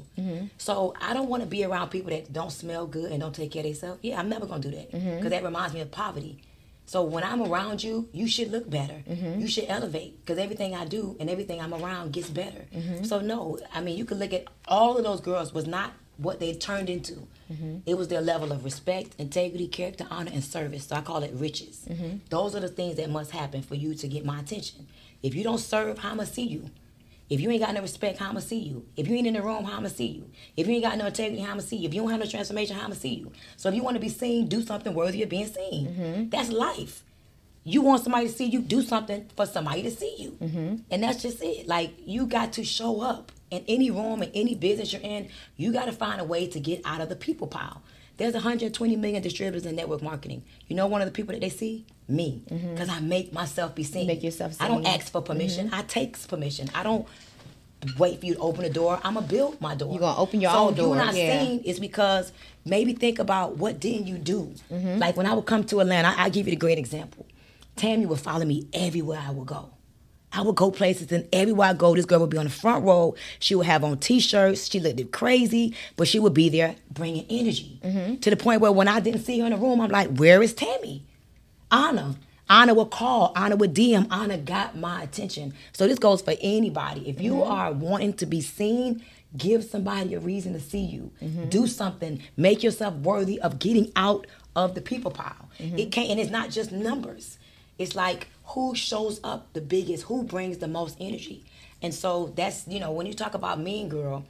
[0.56, 3.50] So I don't want to be around people that don't smell good and don't take
[3.50, 4.00] care of themselves.
[4.02, 6.42] Yeah, I'm never gonna do that because that reminds me of poverty.
[6.86, 9.02] So when I'm around you, you should look better.
[9.40, 12.64] You should elevate because everything I do and everything I'm around gets better.
[13.02, 16.40] So no, I mean you could look at all of those girls was not what
[16.40, 17.26] they turned into.
[17.52, 17.78] Mm-hmm.
[17.86, 20.86] It was their level of respect, integrity, character, honor, and service.
[20.86, 21.86] So I call it riches.
[21.88, 22.18] Mm-hmm.
[22.30, 24.86] Those are the things that must happen for you to get my attention.
[25.22, 26.70] If you don't serve, how I'ma see you?
[27.28, 28.86] If you ain't got no respect, how I'ma see you?
[28.96, 30.30] If you ain't in the room, how I'ma see you?
[30.56, 31.88] If you ain't got no integrity, how I'ma see you?
[31.88, 33.32] If you don't have no transformation, how I'ma see you?
[33.56, 35.86] So if you want to be seen, do something worthy of being seen.
[35.88, 36.28] Mm-hmm.
[36.28, 37.02] That's life.
[37.64, 40.38] You want somebody to see you, do something for somebody to see you.
[40.88, 41.66] And that's just it.
[41.66, 45.28] Like, you got to show up in any room, in any business you're in.
[45.56, 47.82] You got to find a way to get out of the people pile.
[48.16, 50.42] There's 120 million distributors in network marketing.
[50.68, 51.84] You know one of the people that they see?
[52.08, 52.42] Me.
[52.48, 54.06] Because I make myself be seen.
[54.06, 54.64] Make yourself seen.
[54.64, 55.70] I don't ask for permission.
[55.72, 56.70] I takes permission.
[56.74, 57.06] I don't
[57.98, 58.98] wait for you to open the door.
[59.04, 59.90] I'm gonna build my door.
[59.92, 61.40] You're gonna open your so own door, You're not yeah.
[61.40, 62.32] seen is because
[62.64, 64.54] maybe think about what didn't you do.
[64.72, 64.98] Mm-hmm.
[64.98, 67.26] Like when I would come to Atlanta, I, I give you a great example.
[67.76, 69.70] Tammy would follow me everywhere I would go.
[70.32, 72.84] I would go places, and everywhere I go, this girl would be on the front
[72.84, 73.14] row.
[73.38, 74.68] She would have on t-shirts.
[74.68, 78.16] She looked crazy, but she would be there bringing energy Mm-hmm.
[78.16, 80.42] to the point where when I didn't see her in the room, I'm like, "Where
[80.42, 81.04] is Tammy?"
[81.70, 82.16] Anna.
[82.48, 83.32] Anna would call.
[83.34, 84.06] Anna would DM.
[84.12, 85.52] Anna got my attention.
[85.72, 87.08] So this goes for anybody.
[87.08, 87.50] If you Mm-hmm.
[87.50, 89.02] are wanting to be seen,
[89.36, 91.10] give somebody a reason to see you.
[91.20, 91.48] Mm-hmm.
[91.48, 92.22] Do something.
[92.36, 95.48] Make yourself worthy of getting out of the people pile.
[95.58, 95.78] Mm-hmm.
[95.78, 97.38] It can't, and it's not just numbers.
[97.78, 101.44] It's like who shows up the biggest, who brings the most energy.
[101.82, 104.24] And so that's you know when you talk about mean girl,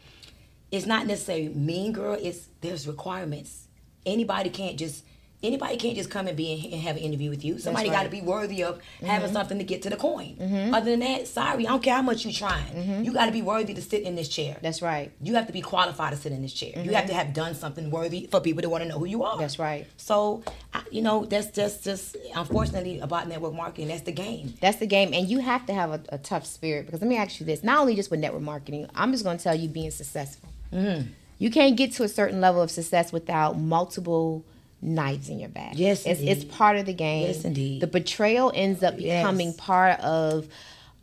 [0.71, 2.17] it's not necessarily mean girl.
[2.21, 3.69] It's there's requirements.
[4.05, 5.05] Anybody can't just
[5.43, 7.59] anybody can't just come and be in, and have an interview with you.
[7.59, 9.33] Somebody got to be worthy of having Mm-hmm.
[9.35, 10.37] something to get to the coin.
[10.75, 13.05] Other than that, sorry, I don't care how much you trying.
[13.05, 14.55] You got to be worthy to sit in this chair.
[14.55, 14.63] Mm-hmm.
[14.63, 15.11] That's right.
[15.21, 16.73] You have to be qualified to sit in this chair.
[16.77, 19.25] You have to have done something worthy for people to want to know who you
[19.25, 19.39] are.
[19.39, 19.87] That's right.
[19.97, 23.89] So, I, you know, that's just just unfortunately about network marketing.
[23.89, 24.55] That's the game.
[24.61, 27.17] That's the game, and you have to have a, a tough spirit because let me
[27.17, 29.69] ask you this: not only just with network marketing, I'm just going to tell you
[29.69, 30.49] being successful.
[30.73, 31.09] Mm-hmm.
[31.39, 34.45] You can't get to a certain level of success without multiple
[34.83, 35.73] knives in your back.
[35.77, 37.27] Yes, it's, it's part of the game.
[37.29, 37.81] Yes, indeed.
[37.81, 39.21] The betrayal ends up Yes.
[39.23, 40.49] becoming part of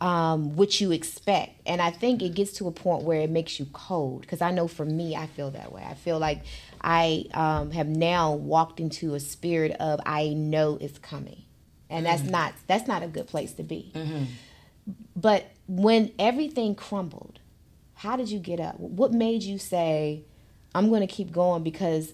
[0.00, 3.58] um, what you expect, and I think it gets to a point where it makes
[3.58, 4.22] you cold.
[4.22, 5.82] Because I know for me, I feel that way.
[5.88, 6.42] I feel like
[6.80, 11.42] I um, have now walked into a spirit of I know it's coming,
[11.88, 13.92] and that's not that's not a good place to be.
[15.16, 17.38] But when everything crumbled,
[17.94, 18.78] how did you get up?
[18.78, 20.24] What made you say,
[20.74, 21.62] "I'm going to keep going"?
[21.62, 22.12] Because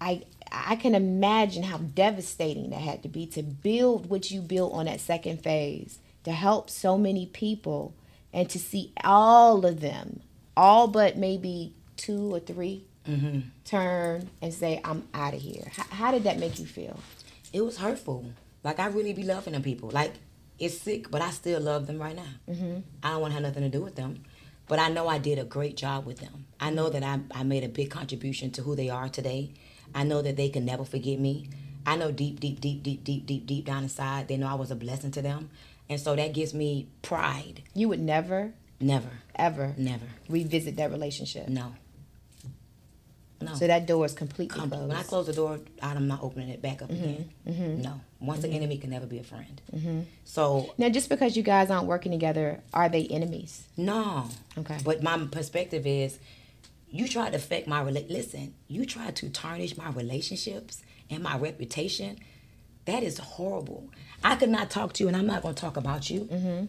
[0.00, 0.22] I
[0.66, 4.86] I can imagine how devastating that had to be to build what you built on
[4.86, 7.94] that second phase, to help so many people,
[8.32, 10.20] and to see all of them,
[10.56, 12.84] all but maybe two or 3
[13.64, 16.98] turn and say, "I'm out of here." How, how did that make you feel?
[17.52, 18.32] It was hurtful.
[18.62, 19.90] Like I really be loving them people.
[19.90, 20.14] Like
[20.58, 22.22] it's sick, but I still love them right now.
[22.48, 22.78] Mm-hmm.
[23.02, 24.24] I don't want to have nothing to do with them,
[24.68, 26.46] but I know I did a great job with them.
[26.58, 29.52] I know that I I made a big contribution to who they are today.
[29.94, 31.48] I know that they can never forget me.
[31.86, 34.70] I know deep, deep, deep, deep, deep, deep, deep down inside, they know I was
[34.70, 35.50] a blessing to them,
[35.88, 37.62] and so that gives me pride.
[37.74, 41.48] You would never, Never, ever never, revisit that relationship.
[41.48, 41.74] no.
[43.40, 43.54] No.
[43.54, 44.70] So that door is completely closed.
[44.88, 47.04] When I close the door, I'm not opening it back up mm-hmm.
[47.04, 47.30] again.
[47.46, 47.82] Mm-hmm.
[47.82, 48.00] No.
[48.20, 48.56] Once an mm-hmm.
[48.56, 49.60] enemy can never be a friend.
[49.74, 50.00] Mm-hmm.
[50.24, 53.64] So Now, just because you guys aren't working together, are they enemies?
[53.76, 54.28] no.
[54.56, 54.78] Okay.
[54.82, 56.18] But my perspective is,
[56.98, 58.54] you tried to affect my rela- listen.
[58.68, 62.18] You tried to tarnish my relationships and my reputation.
[62.84, 63.82] That is horrible.
[64.22, 66.66] I could not talk to you, and I'm not going to talk about you Mm-hmm.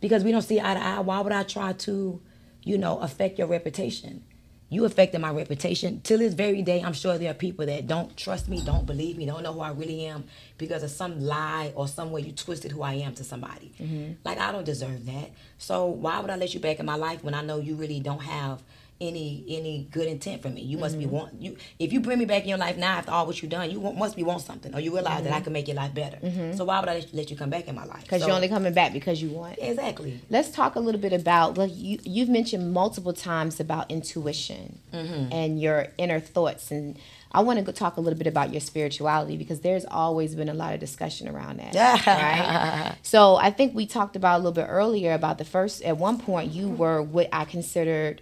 [0.00, 1.00] because we don't see eye to eye.
[1.00, 2.20] Why would I try to,
[2.64, 4.24] you know, affect your reputation?
[4.68, 6.00] You affected my reputation.
[6.02, 9.18] Till this very day, I'm sure there are people that don't trust me, don't believe
[9.18, 10.24] me, don't know who I really am
[10.58, 14.16] because of some lie or some way you twisted who I am to somebody.
[14.24, 15.30] Like, I don't deserve that.
[15.58, 18.00] So, why would I let you back in my life when I know you really
[18.00, 18.62] don't have
[19.00, 20.60] any any good intent for me?
[20.62, 21.14] You must be mm-hmm.
[21.14, 21.56] want you.
[21.78, 23.80] If you bring me back in your life now after all what you've done, you
[23.80, 25.44] want, must be want something, or you realize that I mm-hmm.
[25.44, 26.18] can make your life better.
[26.18, 26.56] Mm-hmm.
[26.56, 28.02] So why would I let- you come back in my life?
[28.02, 29.58] Because So- you're only coming back because you want.
[29.60, 30.20] exactly.
[30.30, 31.56] Let's talk a little bit about.
[31.58, 35.32] Like you, you've mentioned multiple times about intuition Mm-hmm.
[35.32, 36.98] and your inner thoughts, and
[37.32, 40.50] I want to go talk a little bit about your spirituality because there's always been
[40.50, 41.74] a lot of discussion around that.
[42.06, 42.96] right?
[43.02, 45.82] So I think we talked about a little bit earlier about the first.
[45.82, 48.20] At one point, you were what I considered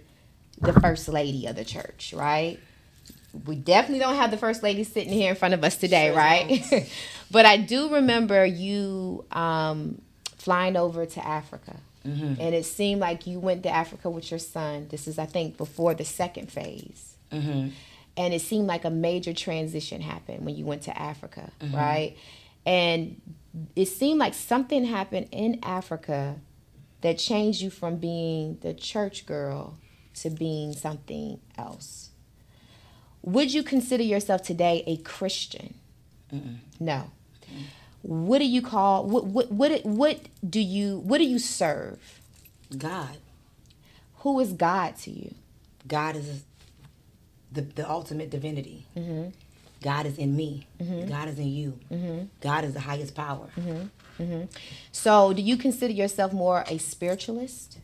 [0.61, 2.59] the first lady of the church, right?
[3.45, 6.17] We definitely don't have the first lady sitting here in front of us today, Sure
[6.17, 6.89] right?
[7.31, 10.01] but I do remember you um,
[10.37, 11.77] flying over to Africa.
[12.05, 12.41] Mm-hmm.
[12.41, 14.87] And it seemed like you went to Africa with your son.
[14.89, 17.15] This is, I think, before the second phase.
[17.31, 17.69] Mm-hmm.
[18.17, 21.75] And it seemed like a major transition happened when you went to Africa, Mm-hmm.
[21.75, 22.17] right?
[22.65, 23.21] And
[23.75, 26.35] it seemed like something happened in Africa
[27.01, 29.77] that changed you from being the church girl
[30.15, 32.09] to being something else.
[33.23, 35.75] Would you consider yourself today a Christian?
[36.79, 37.11] No.
[38.01, 42.19] What do you call what what what what do you what do you serve?
[42.75, 43.17] God.
[44.19, 45.35] Who is God to you?
[45.87, 46.43] God is
[47.51, 48.85] the, the ultimate divinity.
[48.95, 49.29] Mm-hmm.
[49.83, 50.67] God is in me.
[51.09, 51.79] God is in you.
[52.39, 53.49] God is the highest power.
[53.57, 54.43] Mm-hmm.
[54.91, 57.79] So, do you consider yourself more a spiritualist?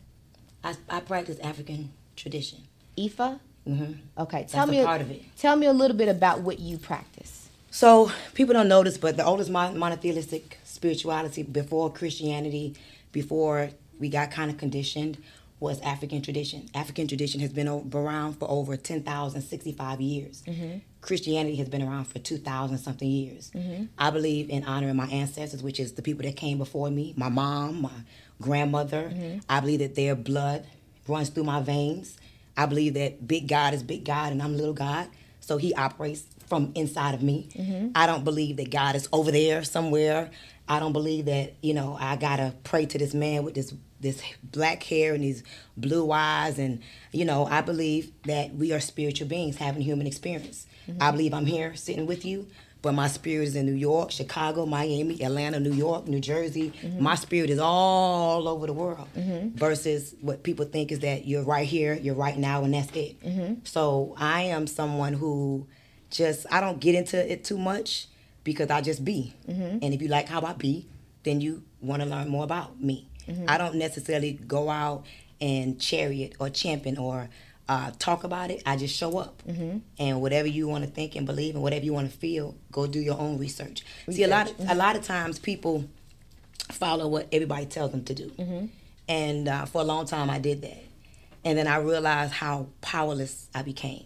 [0.62, 2.58] I, I practice African tradition.
[2.96, 3.38] Ifa?
[3.64, 5.22] hmm Okay, tell That's me a part of it.
[5.36, 7.48] Tell me a little bit about what you practice.
[7.70, 12.74] So people don't know this, but the oldest mon- monotheistic spirituality before Christianity,
[13.12, 15.18] before we got kind of conditioned,
[15.60, 16.68] was African tradition.
[16.74, 20.42] African tradition has been around for over 10,065 years.
[20.46, 20.78] Mm-hmm.
[21.00, 23.50] Christianity has been around for 2,000 something years.
[23.54, 23.84] Mm-hmm.
[23.98, 27.28] I believe in honoring my ancestors, which is the people that came before me my
[27.28, 27.90] mom, my
[28.40, 29.10] grandmother.
[29.12, 29.38] Mm-hmm.
[29.48, 30.64] I believe that their blood
[31.08, 32.16] runs through my veins.
[32.56, 35.08] I believe that big God is big God and I'm little God.
[35.40, 37.48] So he operates from inside of me.
[37.54, 37.88] Mm-hmm.
[37.94, 40.30] I don't believe that God is over there somewhere.
[40.68, 44.22] I don't believe that, you know, I gotta pray to this man with this this
[44.42, 45.42] black hair and these
[45.76, 46.80] blue eyes and
[47.12, 50.66] you know, I believe that we are spiritual beings having human experience.
[50.86, 51.10] I mm-hmm.
[51.12, 52.48] believe I'm here sitting with you,
[52.80, 56.72] but my spirit is in New York, Chicago, Miami, Atlanta, New York, New Jersey.
[56.98, 59.08] My spirit is all over the world.
[59.56, 63.16] Versus what people think is that you're right here, you're right now, and that's it.
[63.64, 65.66] So I am someone who
[66.10, 68.06] just I don't get into it too much
[68.44, 69.34] because I just be.
[69.82, 70.86] And if you like how I be,
[71.24, 73.08] then you want to learn more about me.
[73.48, 75.04] I don't necessarily go out
[75.40, 77.28] and chariot or champion or
[77.68, 78.62] uh, talk about it.
[78.64, 79.42] I just show up.
[79.98, 82.86] And whatever you want to think and believe and whatever you want to feel, go
[82.86, 83.84] do your own research.
[84.10, 85.84] See, a lot of, a lot of times people
[86.72, 88.68] follow what everybody tells them to do.
[89.08, 90.82] And uh, for a long time, I did that.
[91.44, 94.04] And then I realized how powerless I became.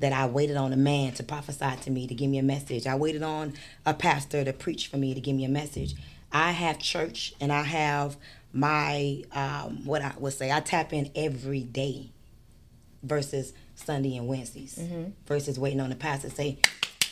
[0.00, 2.86] That I waited on a man to prophesy to me, to give me a message.
[2.86, 3.54] I waited on
[3.86, 5.94] a pastor to preach for me, to give me a message.
[6.32, 8.16] I have church and I have
[8.52, 12.10] my, um, what I would say, I tap in every day
[13.04, 14.78] versus Sunday and Wednesdays
[15.26, 16.58] versus waiting on the pastor to say,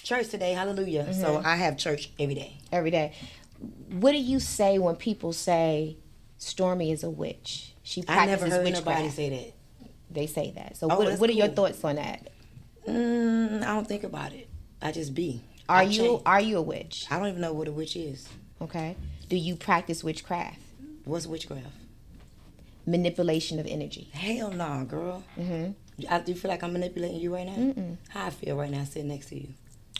[0.03, 1.13] church today, hallelujah.
[1.15, 2.59] So I have church every day.
[2.73, 3.13] every day.
[3.91, 5.97] What do you say when people say
[6.39, 7.75] Stormy is a witch?
[7.83, 8.87] She I never practices heard witchcraft.
[8.87, 9.53] nobody say that.
[10.11, 10.77] They say that.
[10.77, 12.29] So Oh, what, what are your thoughts on that?
[12.89, 14.49] Mm, I don't think about it.
[14.81, 15.41] I just be.
[15.69, 16.23] Are I you change.
[16.27, 17.07] are you a witch?
[17.11, 18.29] I don't even know what a witch is.
[18.61, 18.97] Okay.
[19.29, 20.59] Do you practice witchcraft?
[21.05, 21.67] What's witchcraft?
[22.87, 24.09] Manipulation of energy.
[24.13, 25.23] Hell no, girl.
[25.39, 25.73] Mm-hmm.
[26.11, 27.53] I, do you feel like I'm manipulating you right now?
[27.55, 27.97] Mm-mm.
[28.09, 29.49] How I feel right now sitting next to you?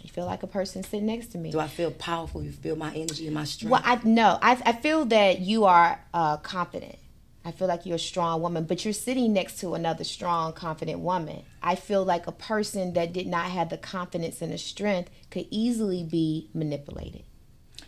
[0.03, 1.53] You feel like a person sitting next to me.
[1.53, 2.43] Do I feel powerful?
[2.43, 3.71] You feel my energy and my strength?
[3.71, 6.97] Well, I no, I I feel that you are uh, confident.
[7.45, 11.01] I feel like you're a strong woman, but you're sitting next to another strong, confident
[11.01, 11.43] woman.
[11.63, 15.47] I feel like a person that did not have the confidence and the strength could
[15.51, 17.23] easily be manipulated.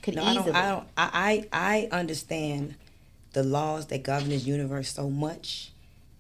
[0.03, 0.45] Could No, I easily.
[0.53, 0.57] don't.
[0.57, 0.89] I don't.
[0.97, 2.75] I, I I understand
[3.35, 5.73] the laws that govern this universe so much.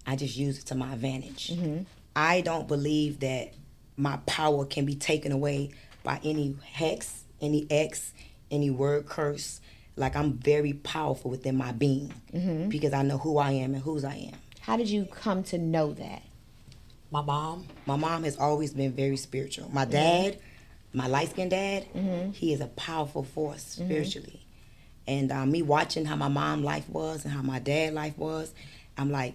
[0.06, 1.48] I just use it to my advantage.
[1.48, 1.84] Mm-hmm.
[2.14, 3.54] I don't believe that
[3.96, 5.70] my power can be taken away
[6.02, 8.12] by any hex, any X,
[8.50, 9.60] any word curse.
[9.96, 12.68] Like I'm very powerful within my being mm-hmm.
[12.68, 14.34] because I know who I am and whose I am.
[14.60, 16.22] How did you come to know that?
[17.10, 19.70] My mom, my mom has always been very spiritual.
[19.72, 19.92] My mm-hmm.
[19.92, 20.38] dad,
[20.92, 21.86] my light skinned dad,
[22.34, 24.43] he is a powerful force spiritually.
[25.06, 28.52] And uh, me watching how my mom life was and how my dad life was,
[28.96, 29.34] I'm like,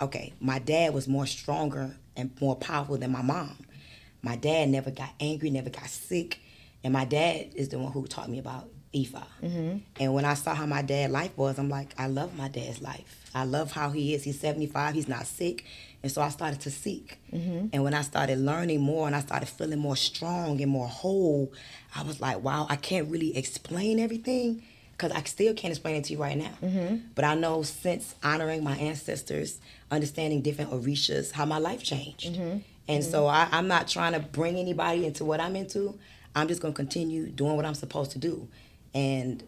[0.00, 3.56] okay, my dad was more stronger and more powerful than my mom.
[4.22, 6.40] My dad never got angry, never got sick,
[6.82, 9.22] and my dad is the one who taught me about Ifa.
[10.00, 12.80] And when I saw how my dad life was, I'm like, I love my dad's
[12.80, 13.30] life.
[13.34, 14.22] I love how he is.
[14.24, 14.94] He's 75.
[14.94, 15.64] He's not sick,
[16.02, 17.18] and so I started to seek.
[17.72, 21.52] And when I started learning more, and I started feeling more strong and more whole,
[21.94, 24.62] I was like, wow, I can't really explain everything
[24.96, 26.52] because I still can't explain it to you right now.
[26.62, 26.96] Mm-hmm.
[27.14, 29.58] But I know since honoring my ancestors,
[29.90, 32.32] understanding different orishas, how my life changed.
[32.32, 32.58] Mm-hmm.
[32.86, 33.10] And mm-hmm.
[33.10, 35.98] so I, I'm not trying to bring anybody into what I'm into.
[36.34, 38.48] I'm just gonna continue doing what I'm supposed to do,
[38.92, 39.42] and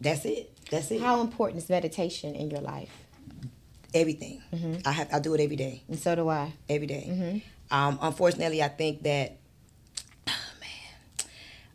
[0.00, 0.56] that's it.
[0.70, 1.00] That's it.
[1.00, 2.90] How important is meditation in your life?
[3.94, 4.42] Everything.
[4.84, 5.08] I have.
[5.12, 5.82] I do it every day.
[5.88, 6.52] And so do I.
[6.68, 7.42] Every day.
[7.70, 9.38] Um, unfortunately, I think that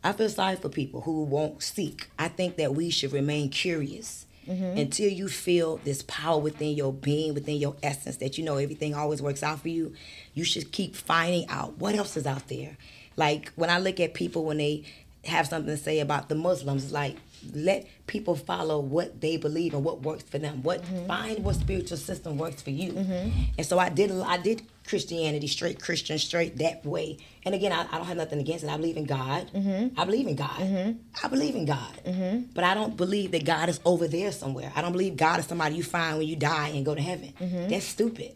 [0.02, 2.08] I feel sorry for people who won't seek.
[2.18, 4.78] I think that we should remain curious mm-hmm.
[4.78, 8.94] until you feel this power within your being, within your essence, that you know everything
[8.94, 9.92] always works out for you.
[10.34, 12.76] You should keep finding out what else is out there.
[13.16, 14.84] Like when I look at people when they
[15.24, 17.16] have something to say about the Muslims, like
[17.52, 20.62] let people follow what they believe and what works for them.
[20.62, 21.06] What mm-hmm.
[21.06, 22.92] find what spiritual system works for you.
[22.92, 23.30] Mm-hmm.
[23.58, 24.10] And so I did.
[24.12, 27.18] I did Christianity straight Christian straight that way.
[27.44, 28.70] And again, I, I don't have nothing against it.
[28.70, 29.50] I believe in God.
[29.52, 30.00] Mm-hmm.
[30.00, 30.50] I believe in God.
[30.50, 30.98] Mm-hmm.
[31.24, 32.00] I believe in God.
[32.04, 32.52] Mm-hmm.
[32.54, 34.72] But I don't believe that God is over there somewhere.
[34.74, 37.32] I don't believe God is somebody you find when you die and go to heaven.
[37.68, 38.32] That's stupid.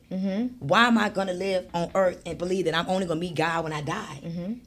[0.60, 3.26] Why am I going to live on earth and believe that I'm only going to
[3.26, 4.20] meet God when I die?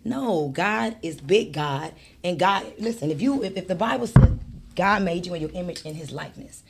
[0.03, 1.93] No, God is big God.
[2.23, 4.31] And God, listen, if you if, if the Bible says
[4.75, 6.63] God made you in your image and his likeness,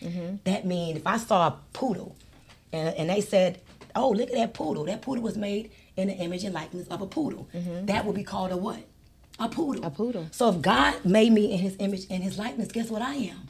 [0.44, 2.16] that means if I saw a poodle
[2.72, 3.62] and, and they said,
[3.96, 4.86] "Oh, look at that poodle.
[4.86, 7.86] That poodle was made in the image and likeness of a poodle." Mm-hmm.
[7.86, 8.80] That would be called a what?
[9.40, 9.86] A poodle.
[9.86, 10.28] A poodle.
[10.32, 13.50] So if God made me in His image and His likeness, guess what I am?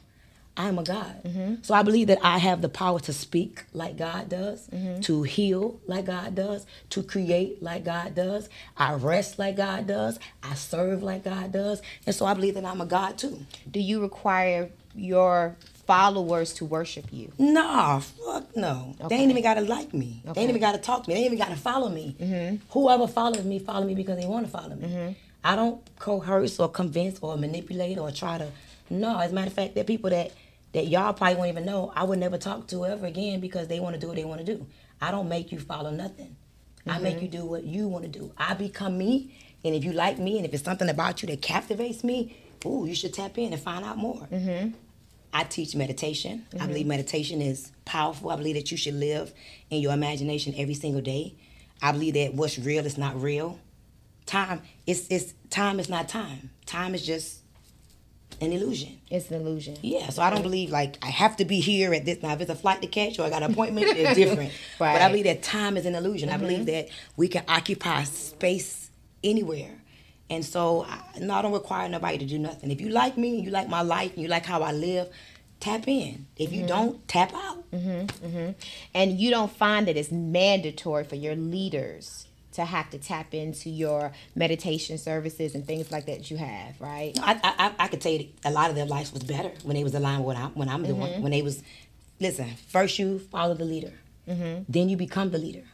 [0.56, 1.22] I'm a God.
[1.22, 1.54] Mm-hmm.
[1.62, 5.00] So I believe that I have the power to speak like God does, mm-hmm.
[5.00, 8.48] to heal like God does, to create like God does.
[8.76, 10.18] I rest like God does.
[10.42, 11.82] I serve like God does.
[12.06, 13.44] And so I believe that I'm a God too.
[13.70, 15.56] Do you require your
[15.86, 17.32] followers to worship you?
[17.38, 18.94] Nah, fuck no.
[19.08, 20.22] They ain't even gotta like me.
[20.24, 21.14] They ain't even gotta talk to me.
[21.14, 22.16] They ain't even gotta follow me.
[22.18, 22.56] Mm-hmm.
[22.70, 24.88] Whoever follows me, follow me because they want to follow me.
[24.88, 25.12] Mm-hmm.
[25.44, 28.48] I don't coerce or convince or manipulate or try to.
[28.90, 30.32] No, as a matter of fact, there are people that
[30.72, 31.92] that y'all probably won't even know.
[31.94, 34.44] I would never talk to ever again because they want to do what they want
[34.44, 34.66] to do.
[35.00, 36.36] I don't make you follow nothing.
[36.86, 37.24] I make mm-hmm.
[37.24, 38.32] you do what you want to do.
[38.38, 39.34] I become me,
[39.64, 42.86] and if you like me, and if it's something about you that captivates me, ooh,
[42.86, 44.26] you should tap in and find out more.
[45.36, 46.46] I teach meditation.
[46.50, 46.66] I mm-hmm.
[46.68, 48.30] believe meditation is powerful.
[48.30, 49.34] I believe that you should live
[49.68, 51.34] in your imagination every single day.
[51.82, 53.58] I believe that what's real is not real.
[54.24, 56.48] Time is it's time is not time.
[56.64, 57.40] Time is just
[58.40, 58.98] an illusion.
[59.10, 59.76] It's an illusion.
[59.82, 62.22] Yeah, so I don't believe like I have to be here at this.
[62.22, 64.52] Now, if it's a flight to catch or I got an appointment, it's different.
[64.78, 66.30] But I believe that time is an illusion.
[66.30, 66.66] I believe mm-hmm.
[66.66, 68.90] that we can occupy space
[69.22, 69.82] anywhere.
[70.28, 72.70] And so, I, no, I don't require nobody to do nothing.
[72.70, 75.08] If you like me, and you like my life, and you like how I live,
[75.60, 76.26] tap in.
[76.36, 76.68] If you mm-hmm.
[76.68, 77.70] don't, tap out.
[77.70, 78.50] Mm-hmm, mm-hmm.
[78.94, 83.68] And you don't find that it's mandatory for your leaders to have to tap into
[83.68, 87.12] your meditation services and things like that you have, right?
[87.22, 89.76] I, I, I- I could tell you a lot of their lives was better when
[89.76, 91.22] they was aligned with what I'm, when I'm doing.
[91.22, 91.62] When they was,
[92.18, 93.92] listen, first you follow the leader,
[94.26, 95.64] then you become the leader,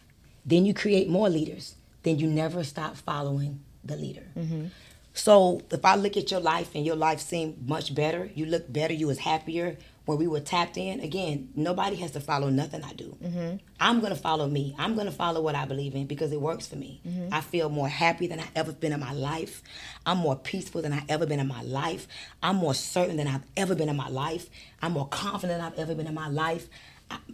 [0.45, 4.25] then you create more leaders, then you never stop following the leader.
[4.37, 4.67] Mm-hmm.
[5.15, 8.73] So if I look at your life and your life seemed much better, you look
[8.73, 9.77] better, you was happier.
[10.05, 13.17] When we were tapped in, again, nobody has to follow nothing I do.
[13.23, 13.57] Mm-hmm.
[13.79, 14.75] I'm gonna follow me.
[14.77, 17.01] I'm gonna follow what I believe in because it works for me.
[17.07, 17.33] Mm-hmm.
[17.33, 19.63] I feel more happy than I've ever been in my life.
[20.05, 22.09] I'm more peaceful than I've ever been in my life.
[22.43, 24.51] I'm more certain than I've ever been in my life.
[24.81, 26.69] I'm more confident than I've ever been in my life.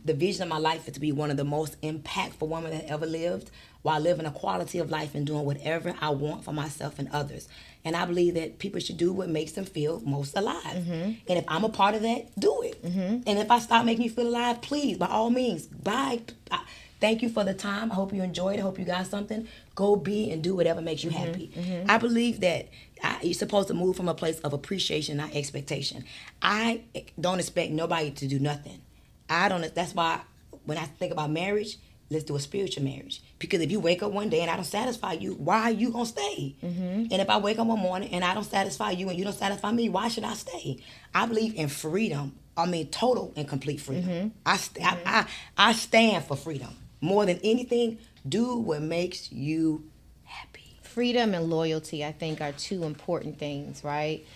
[0.04, 2.86] The vision of my life is to be one of the most impactful women that
[2.86, 3.50] ever lived
[3.82, 7.48] while living a quality of life and doing whatever I want for myself and others.
[7.84, 10.62] And I believe that people should do what makes them feel most alive.
[10.64, 11.12] Mm-hmm.
[11.28, 12.82] And if I'm a part of that, do it.
[12.84, 13.22] Mm-hmm.
[13.26, 16.20] And if I stop making you feel alive, please, by all means, bye.
[16.50, 16.64] I-
[17.00, 17.92] Thank you for the time.
[17.92, 18.58] I hope you enjoyed.
[18.58, 19.46] I hope you got something.
[19.74, 21.26] Go be and do whatever makes you mm-hmm.
[21.26, 21.84] happy.
[21.88, 22.68] I believe that
[23.02, 26.04] I, you're supposed to move from a place of appreciation, not expectation.
[26.42, 26.82] I
[27.20, 28.80] don't expect nobody to do nothing.
[29.28, 29.74] I don't.
[29.74, 30.20] That's why
[30.64, 31.76] when I think about marriage,
[32.10, 33.22] let's do a spiritual marriage.
[33.38, 35.90] Because if you wake up one day and I don't satisfy you, why are you
[35.90, 36.56] gonna stay?
[36.62, 37.06] Mm-hmm.
[37.10, 39.34] And if I wake up one morning and I don't satisfy you and you don't
[39.34, 40.78] satisfy me, why should I stay?
[41.14, 42.34] I believe in freedom.
[42.56, 44.04] I mean, total and complete freedom.
[44.10, 44.28] Mm-hmm.
[44.44, 45.08] I, st- I, mm-hmm.
[45.08, 45.26] I
[45.68, 47.98] I stand for freedom more than anything.
[48.28, 49.84] Do what makes you
[50.24, 50.76] happy.
[50.82, 54.26] freedom and loyalty i think are two important things right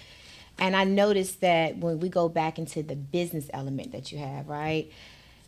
[0.62, 4.48] and i noticed that when we go back into the business element that you have
[4.48, 4.90] right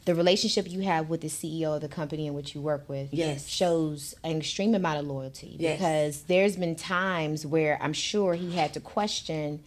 [0.05, 3.09] the relationship you have with the ceo of the company in which you work with
[3.12, 3.49] Yes.
[3.49, 5.79] shows an extreme amount of loyalty Yes.
[5.79, 9.62] because there's been times where i'm sure he had to question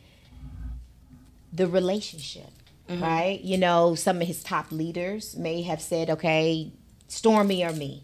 [1.54, 2.52] the relationship
[2.90, 3.02] mm-hmm.
[3.02, 6.72] right you know some of his top leaders may have said okay
[7.08, 8.04] stormy or me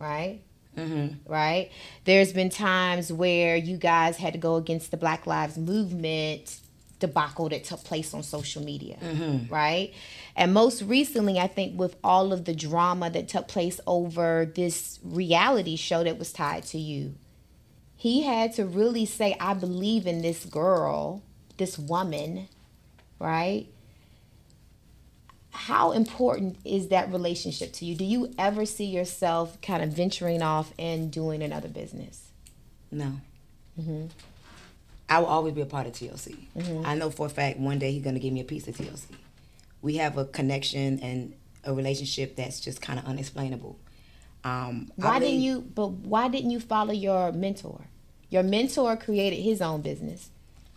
[0.00, 0.40] right
[0.76, 1.32] Mm-hmm.
[1.32, 1.70] right?
[2.04, 6.60] There's been times where you guys had to go against the Black Lives Movement
[6.98, 9.52] debacle that took place on social media, mm-hmm.
[9.52, 9.92] right?
[10.34, 14.98] And most recently, I think with all of the drama that took place over this
[15.02, 17.14] reality show that was tied to you,
[17.96, 21.22] he had to really say, I believe in this girl,
[21.56, 22.48] this woman,
[23.18, 23.66] right?
[25.56, 27.94] How important is that relationship to you?
[27.94, 32.30] Do you ever see yourself kind of venturing off and doing another business?
[32.90, 33.14] No.
[33.80, 34.10] Mhm.
[35.08, 36.36] I will always be a part of TLC.
[36.84, 38.76] I know for a fact one day he's going to give me a piece of
[38.76, 39.06] TLC.
[39.80, 41.32] We have a connection and
[41.64, 43.78] a relationship that's just kind of unexplainable.
[44.44, 45.60] Um, Why didn't you?
[45.60, 47.86] But why didn't you follow your mentor?
[48.30, 50.30] Your mentor created his own business.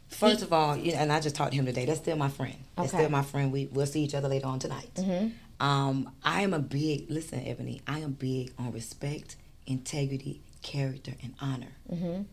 [0.09, 1.85] First of all, you know, and I just talked to him today.
[1.85, 2.55] That's still my friend.
[2.75, 2.97] That's Okay.
[2.97, 3.05] Mm-hmm.
[3.05, 3.51] still my friend.
[3.51, 4.89] We we'll see each other later on tonight.
[4.99, 5.27] Hmm.
[5.59, 7.81] Um, I am a big listen, Ebony.
[7.87, 9.35] I am big on respect,
[9.67, 11.73] integrity, character, and honor.
[11.93, 12.23] Mm-hmm.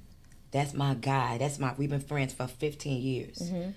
[0.52, 1.38] That's my guy.
[1.38, 1.74] That's my.
[1.76, 3.38] We've been friends for 15 years.
[3.38, 3.70] Mm-hmm.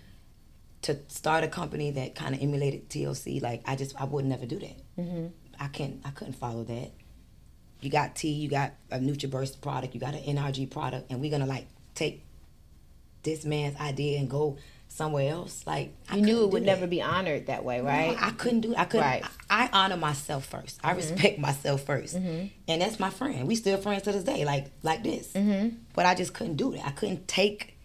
[0.83, 4.45] To start a company that kind of emulated TLC, like I just I would never
[4.45, 4.77] do that.
[4.97, 5.27] Mm-hmm.
[5.59, 5.99] I can't.
[6.05, 6.91] I couldn't follow that.
[7.81, 8.29] You got T.
[8.29, 9.93] You got a NutraBurst product.
[9.93, 12.23] You got an NRG product, and we're gonna like take
[13.23, 14.57] this man's idea and go
[14.87, 15.65] somewhere else.
[15.67, 18.17] Like I You knew it would do never be honored that way, No, right?
[18.19, 18.75] I couldn't do.
[18.75, 19.05] I couldn't.
[19.05, 19.21] Right.
[19.23, 19.33] Mm-hmm.
[19.51, 20.79] I, I honor myself first.
[20.83, 23.47] I respect myself 1st and that's my friend.
[23.47, 25.31] We still friends to this day, like like this.
[25.33, 25.75] Mm-hmm.
[25.93, 26.85] But I just couldn't do that.
[26.87, 27.75] I couldn't take.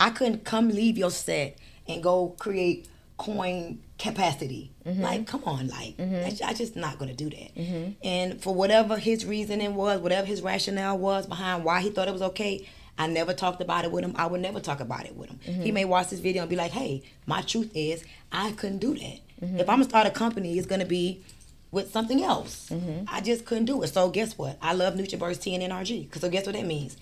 [0.00, 4.72] I couldn't come leave your set and go create coin capacity.
[4.84, 7.94] Like, come on, like that's- I just not gonna do that.
[8.02, 12.12] And for whatever his reasoning was, whatever his rationale was behind why he thought it
[12.12, 12.66] was okay,
[12.98, 14.14] I never talked about it with him.
[14.16, 15.38] I would never talk about it with him.
[15.40, 15.74] He mm-hmm.
[15.74, 19.20] may watch this video and be like, "Hey, my truth is I couldn't do that.
[19.40, 19.60] Mm-hmm.
[19.60, 21.22] If I'm gonna start a company, it's gonna be."
[21.70, 23.04] With something else, mm-hmm.
[23.08, 23.88] I just couldn't do it.
[23.88, 24.56] So guess what?
[24.62, 26.10] I love NutraBurst T and NRG.
[26.10, 26.96] Cause so guess what that means?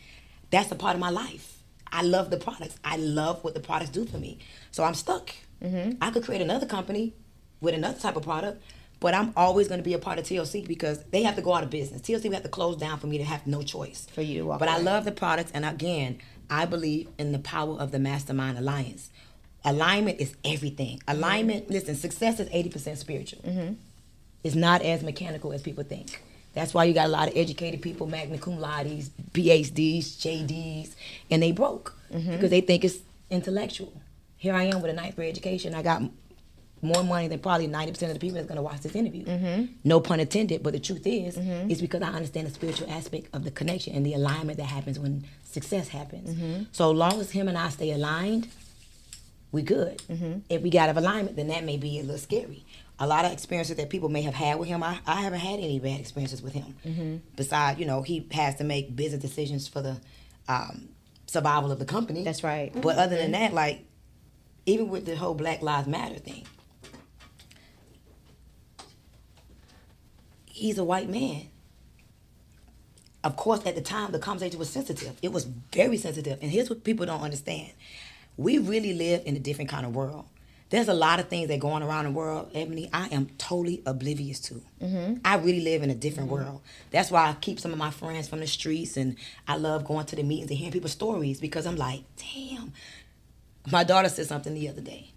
[0.50, 1.56] That's a part of my life.
[1.92, 2.76] I love the products.
[2.84, 4.38] I love what the products do for me.
[4.72, 5.32] So I'm stuck.
[6.00, 7.14] I could create another company
[7.60, 8.60] with another type of product,
[9.06, 11.54] but I'm always going to be a part of TLC because they have to go
[11.54, 12.02] out of business.
[12.02, 14.04] TLC would have to close down for me to have no choice.
[14.12, 16.18] For you to walk But I love the products, and again,
[16.50, 19.10] I believe in the power of the Mastermind Alliance.
[19.64, 21.00] Alignment is everything.
[21.06, 21.70] Alignment.
[21.70, 23.42] Listen, success is eighty percent spiritual.
[23.42, 23.74] Mm-hmm.
[24.42, 26.20] It's not as mechanical as people think.
[26.54, 30.96] That's why you got a lot of educated people, magna cum laudes, PhDs, JDs,
[31.30, 32.32] and they broke mm-hmm.
[32.32, 32.98] because they think it's
[33.30, 33.92] intellectual.
[34.36, 35.74] Here I am with a ninth grade education.
[35.76, 36.02] I got
[36.86, 39.24] more money than probably 90% of the people that's going to watch this interview.
[39.24, 39.72] Mm-hmm.
[39.84, 41.70] No pun intended, but the truth is, mm-hmm.
[41.70, 44.98] it's because I understand the spiritual aspect of the connection and the alignment that happens
[44.98, 46.30] when success happens.
[46.30, 46.62] Mm-hmm.
[46.72, 48.48] So long as him and I stay aligned,
[49.52, 50.02] we good.
[50.48, 52.64] If we got out of alignment, then that may be a little scary.
[52.98, 55.60] A lot of experiences that people may have had with him, I, I haven't had
[55.60, 56.74] any bad experiences with him.
[57.36, 60.00] Besides, you know, he has to make business decisions for the
[60.48, 60.88] um,
[61.26, 62.24] survival of the company.
[62.24, 62.72] That's right.
[62.74, 63.84] But other than that, like,
[64.66, 66.46] even with the whole Black Lives Matter thing,
[70.56, 71.48] he's a white man.
[73.22, 75.16] Of course, at the time, the conversation was sensitive.
[75.20, 76.38] It was very sensitive.
[76.40, 77.72] And here's what people don't understand
[78.38, 80.26] we really live in a different kind of world.
[80.68, 84.40] There's a lot of things that going around the world, Ebony, I am totally oblivious
[84.40, 84.62] to.
[84.82, 85.14] Mm-hmm.
[85.24, 86.44] I really live in a different mm-hmm.
[86.44, 86.60] world.
[86.90, 89.16] That's why I keep some of my friends from the streets and
[89.48, 92.02] I love going to the meetings and hearing people's stories because I'm like,
[92.34, 92.72] damn.
[93.70, 95.12] My daughter said something the other day.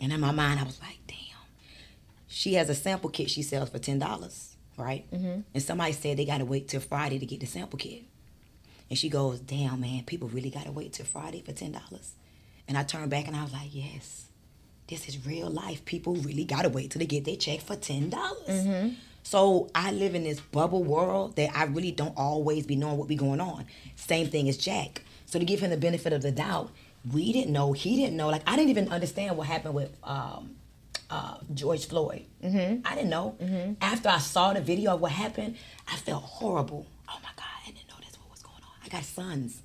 [0.00, 1.21] And in my mind, I was like, damn.
[2.34, 5.04] She has a sample kit she sells for $10, right?
[5.52, 8.04] And somebody said they got to wait till Friday to get the sample kit.
[8.88, 11.78] And she goes, damn, man, people really got to wait till Friday for $10.
[12.68, 14.28] And I turned back and I was like, yes,
[14.88, 15.84] this is real life.
[15.84, 18.10] People really got to wait till they get their check for $10.
[18.10, 18.94] Mm-hmm.
[19.22, 23.08] So I live in this bubble world that I really don't always be knowing what
[23.08, 23.66] be going on.
[23.94, 25.02] Same thing as Jack.
[25.26, 26.70] So to give him the benefit of the doubt,
[27.12, 28.28] we didn't know, he didn't know.
[28.28, 30.56] Like I didn't even understand what happened with um,
[31.12, 32.24] uh, George Floyd.
[32.42, 32.86] Mm-hmm.
[32.86, 33.36] I didn't know.
[33.82, 35.56] After I saw the video of what happened,
[35.86, 36.86] I felt horrible.
[37.08, 38.70] Oh my God, I didn't know that's what was going on.
[38.84, 39.60] I got sons.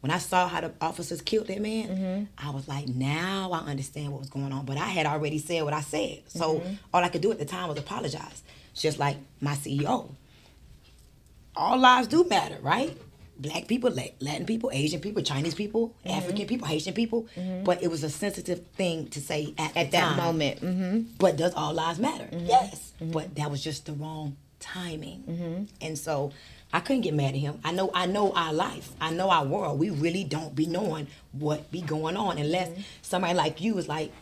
[0.00, 4.12] When I saw how the officers killed that man, I was like, now I understand
[4.12, 4.66] what was going on.
[4.66, 6.22] But I had already said what I said.
[6.28, 6.62] So
[6.92, 8.42] all I could do at the time was apologize.
[8.74, 10.10] Just like my CEO.
[11.56, 12.94] All lives do matter, right?
[13.38, 16.16] Black people, Latin people, Asian people, Chinese people, mm-hmm.
[16.18, 17.26] African people, Haitian people.
[17.36, 17.64] Mm-hmm.
[17.64, 20.16] But it was a sensitive thing to say at, At that time.
[20.16, 20.58] moment.
[20.60, 22.24] hmm But does all lives matter?
[22.24, 22.46] Mm-hmm.
[22.46, 22.92] Yes.
[23.00, 25.68] But that was just the wrong timing.
[25.80, 26.32] And so
[26.72, 27.60] I couldn't get mad at him.
[27.62, 28.90] I know I know our life.
[29.00, 29.78] I know our world.
[29.78, 32.70] We really don't be knowing what be going on unless
[33.02, 34.12] somebody like you is like,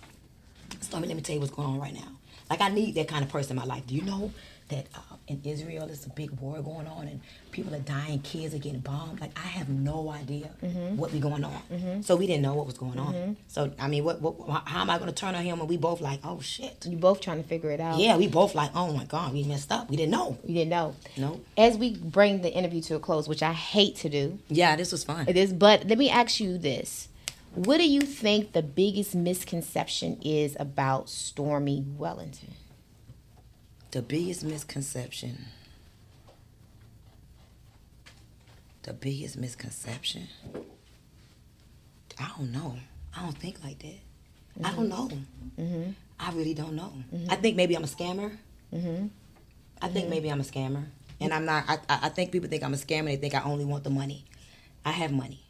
[0.80, 2.08] Stormy, let me tell you what's going on right now.
[2.50, 3.86] Like I need that kind of person in my life.
[3.86, 4.32] Do you know
[4.68, 7.20] that uh, in Israel there's a big war going on and
[7.50, 9.20] people are dying, kids are getting bombed?
[9.20, 10.96] Like I have no idea mm-hmm.
[10.96, 11.62] what be going on.
[11.72, 12.02] Mm-hmm.
[12.02, 13.14] So we didn't know what was going on.
[13.14, 13.32] Mm-hmm.
[13.48, 15.76] So I mean, what, what how am I going to turn on him when we
[15.76, 16.84] both like, oh shit?
[16.86, 17.98] You both trying to figure it out.
[17.98, 19.88] Yeah, we both like, oh my god, we messed up.
[19.88, 20.38] We didn't know.
[20.44, 20.94] You didn't know.
[21.16, 21.40] No.
[21.56, 24.92] As we bring the interview to a close, which I hate to do, Yeah, this
[24.92, 25.28] was fun.
[25.28, 25.52] it is.
[25.52, 27.08] But let me ask you this:
[27.54, 32.54] What do you think the biggest misconception is about Stormy Wellington?
[33.94, 35.38] The biggest misconception.
[38.82, 40.26] The biggest misconception.
[42.18, 42.74] I don't know.
[43.16, 44.00] I don't think like that.
[44.64, 45.08] I don't know.
[45.56, 45.90] Mm-hmm.
[46.18, 46.92] I really don't know.
[47.14, 47.30] Mm-hmm.
[47.30, 48.36] I think maybe I'm a scammer.
[48.74, 49.06] Mm-hmm.
[49.80, 50.86] I think maybe I'm a scammer,
[51.20, 51.62] and I'm not.
[51.68, 53.06] I, I I think people think I'm a scammer.
[53.06, 54.24] They think I only want the money.
[54.84, 55.43] I have money.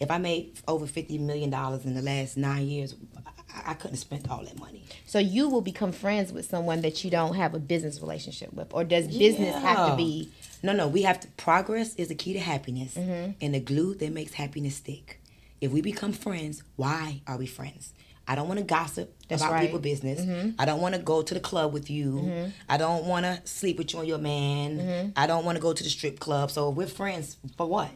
[0.00, 2.94] If I made over fifty million dollars in the last nine years,
[3.54, 4.84] I, I couldn't have spent all that money.
[5.06, 8.68] So you will become friends with someone that you don't have a business relationship with,
[8.72, 10.30] or does business have to be?
[10.62, 10.86] No, no.
[10.88, 11.28] We have to.
[11.36, 13.32] Progress is the key to happiness, Mm-hmm.
[13.40, 15.20] and the glue that makes happiness stick.
[15.60, 17.92] If we become friends, why are we friends?
[18.30, 19.70] I don't want to gossip That's about right.
[19.72, 19.78] Mm-hmm.
[19.78, 20.54] business.
[20.58, 22.50] I don't want to go to the club with you.
[22.68, 24.78] I don't want to sleep with you and your man.
[24.78, 25.10] Mm-hmm.
[25.16, 26.50] I don't want to go to the strip club.
[26.50, 27.90] So we're friends for what?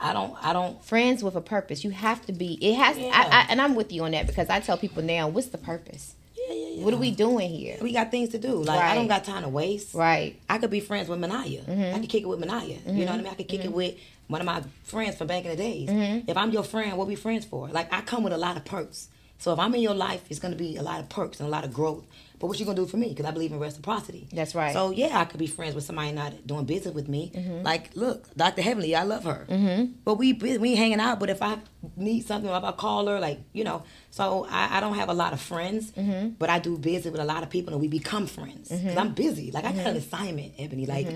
[0.00, 0.08] Mm-hmm.
[0.08, 0.44] I don't.
[0.44, 0.84] I don't.
[0.84, 1.84] Friends with a purpose.
[1.84, 2.54] You have to be.
[2.54, 2.98] It has.
[2.98, 3.10] Yeah.
[3.12, 6.14] I, and I'm with you on that because I tell people now, what's the purpose?
[6.34, 6.84] Yeah, yeah, yeah.
[6.84, 7.76] What are we doing here?
[7.80, 8.62] We got things to do.
[8.62, 9.94] Like I don't got time to waste.
[9.94, 10.36] Right.
[10.48, 11.64] I could be friends with Manaya.
[11.64, 11.94] Mm.
[11.94, 12.78] I could kick it with Manaya.
[12.86, 13.26] You know what I mean?
[13.26, 13.96] I could kick it with
[14.26, 15.88] one of my friends from back in the days.
[16.26, 17.68] If I'm your friend, what we friends for?
[17.68, 19.08] Like I come with a lot of perks.
[19.40, 21.50] So if I'm in your life, it's gonna be a lot of perks and a
[21.50, 22.06] lot of growth.
[22.38, 23.08] But what you gonna do for me?
[23.08, 24.28] Because I believe in reciprocity.
[24.32, 24.72] That's right.
[24.72, 27.32] So yeah, I could be friends with somebody not doing business with me.
[27.34, 27.62] Mm-hmm.
[27.62, 28.62] Like, look, Dr.
[28.62, 29.46] Heavenly, I love her.
[29.48, 29.92] Mm-hmm.
[30.04, 31.20] But we we ain't hanging out.
[31.20, 31.58] But if I
[31.96, 35.14] need something, if I call her, like you know, so I, I don't have a
[35.14, 36.30] lot of friends, mm-hmm.
[36.38, 38.68] but I do business with a lot of people, and we become friends.
[38.70, 38.88] Mm-hmm.
[38.88, 39.50] 'Cause I'm busy.
[39.50, 40.86] Like I got an assignment, Ebony.
[40.86, 41.08] Like,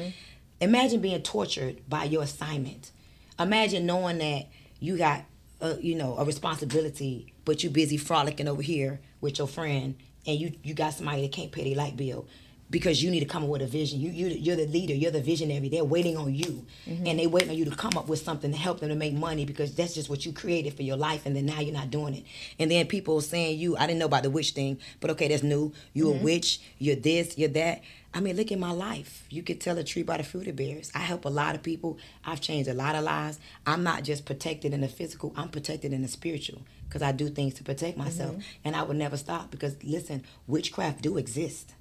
[0.61, 2.91] imagine being tortured by your assignment.
[3.39, 4.47] Imagine knowing that
[4.81, 5.25] you got,
[5.61, 9.97] a, you know, a responsibility, but you busy frolicking over here with your friend,
[10.27, 12.27] and you you got somebody that can't pay their light bill
[12.71, 14.01] because you need to come up with a vision.
[14.01, 14.95] You you you're the leader.
[14.95, 15.69] You're the visionary.
[15.69, 17.07] They're waiting on you, mm-hmm.
[17.07, 19.15] and they waiting on you to come up with something to help them to make
[19.15, 21.91] money because that's just what you created for your life, and then now you're not
[21.91, 22.25] doing it.
[22.59, 25.43] And then people saying you, I didn't know about the witch thing, but okay, that's
[25.43, 25.73] new.
[25.93, 26.25] You're a mm-hmm.
[26.25, 26.61] witch.
[26.79, 27.37] You're this.
[27.39, 27.83] You're that.
[28.15, 29.27] I mean, look at my life.
[29.29, 30.93] You could tell a tree by the fruit it bears.
[30.95, 31.99] I help a lot of people.
[32.25, 33.41] I've changed a lot of lives.
[33.67, 37.29] I'm not just protected in the physical, I'm protected in the spiritual because I do
[37.29, 38.33] things to protect myself.
[38.33, 38.41] Mm-hmm.
[38.65, 41.75] And I would never stop because, listen, witchcraft do exist.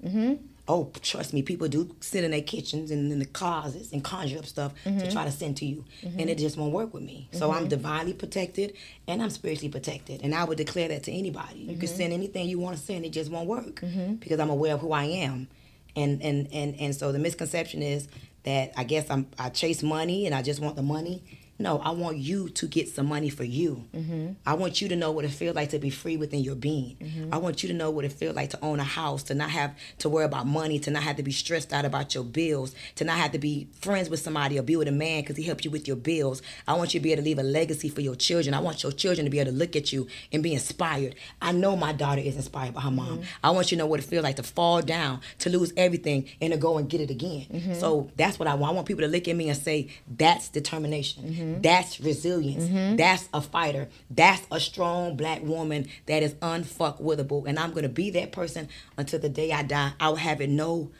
[0.66, 4.38] Oh, trust me, people do sit in their kitchens and in the closets and conjure
[4.38, 5.10] up stuff to mm-hmm.
[5.10, 5.84] try to send to you.
[6.02, 6.20] Mm-hmm.
[6.20, 7.28] And it just won't work with me.
[7.32, 7.68] So I'm mm-hmm.
[7.68, 8.74] divinely protected
[9.06, 10.22] and I'm spiritually protected.
[10.22, 11.58] And I would declare that to anybody.
[11.58, 13.82] You can send anything you want to send, it just won't work
[14.20, 15.48] because I'm aware of who I am
[15.96, 18.08] and and and and so the misconception is
[18.44, 21.22] that I guess I'm I chase money and I just want the money.
[21.58, 23.84] No, I want you to get some money for you.
[23.94, 24.32] Mm-hmm.
[24.44, 26.96] I want you to know what it feels like to be free within your being.
[27.00, 27.32] Mm-hmm.
[27.32, 29.50] I want you to know what it feels like to own a house, to not
[29.50, 32.74] have to worry about money, to not have to be stressed out about your bills,
[32.96, 35.44] to not have to be friends with somebody or be with a man because he
[35.44, 36.42] helped you with your bills.
[36.66, 38.52] I want you to be able to leave a legacy for your children.
[38.52, 41.14] I want your children to be able to look at you and be inspired.
[41.40, 43.18] I know my daughter is inspired by her mom.
[43.18, 43.22] Mm-hmm.
[43.44, 46.28] I want you to know what it feels like to fall down, to lose everything,
[46.40, 47.74] and to go and get it again.
[47.74, 48.72] So that's what I want.
[48.72, 51.43] I want people to look at me and say, that's determination.
[51.44, 51.62] Mm-hmm.
[51.62, 52.64] That's resilience.
[52.64, 52.96] Mm-hmm.
[52.96, 53.88] That's a fighter.
[54.10, 57.46] That's a strong black woman that is unfuckwithable.
[57.46, 59.92] And I'm going to be that person until the day I die.
[60.00, 60.90] I will have it no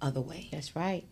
[0.00, 0.48] other way.
[0.50, 1.04] That's right.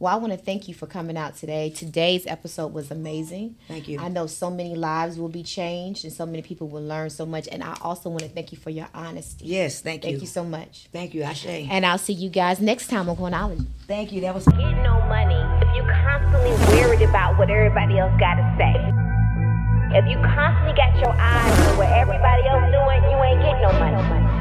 [0.00, 1.70] Well, I want to thank you for coming out today.
[1.70, 3.56] Today's episode was amazing.
[3.66, 3.98] Thank you.
[3.98, 7.26] I know so many lives will be changed and so many people will learn so
[7.26, 7.48] much.
[7.50, 9.46] And I also want to thank you for your honesty.
[9.46, 10.10] Yes, thank you.
[10.12, 10.86] Thank you so much.
[10.92, 11.46] Thank you, Ashe.
[11.46, 13.66] And I'll see you guys next time on Coinology.
[13.88, 14.20] Thank you.
[14.20, 18.54] That was Get no money if you constantly worried about what everybody else got to
[18.56, 19.98] say.
[19.98, 23.72] If you constantly got your eyes on what everybody else doing, you ain't getting no
[23.72, 24.37] money.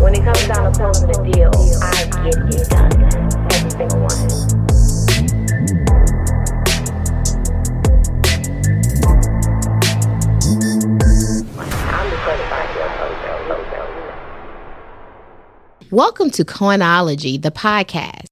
[0.00, 1.50] When it comes down to closing deal,
[1.82, 2.92] I get done.
[3.52, 4.28] Every single one.
[15.90, 18.28] Welcome to Coinology, the podcast.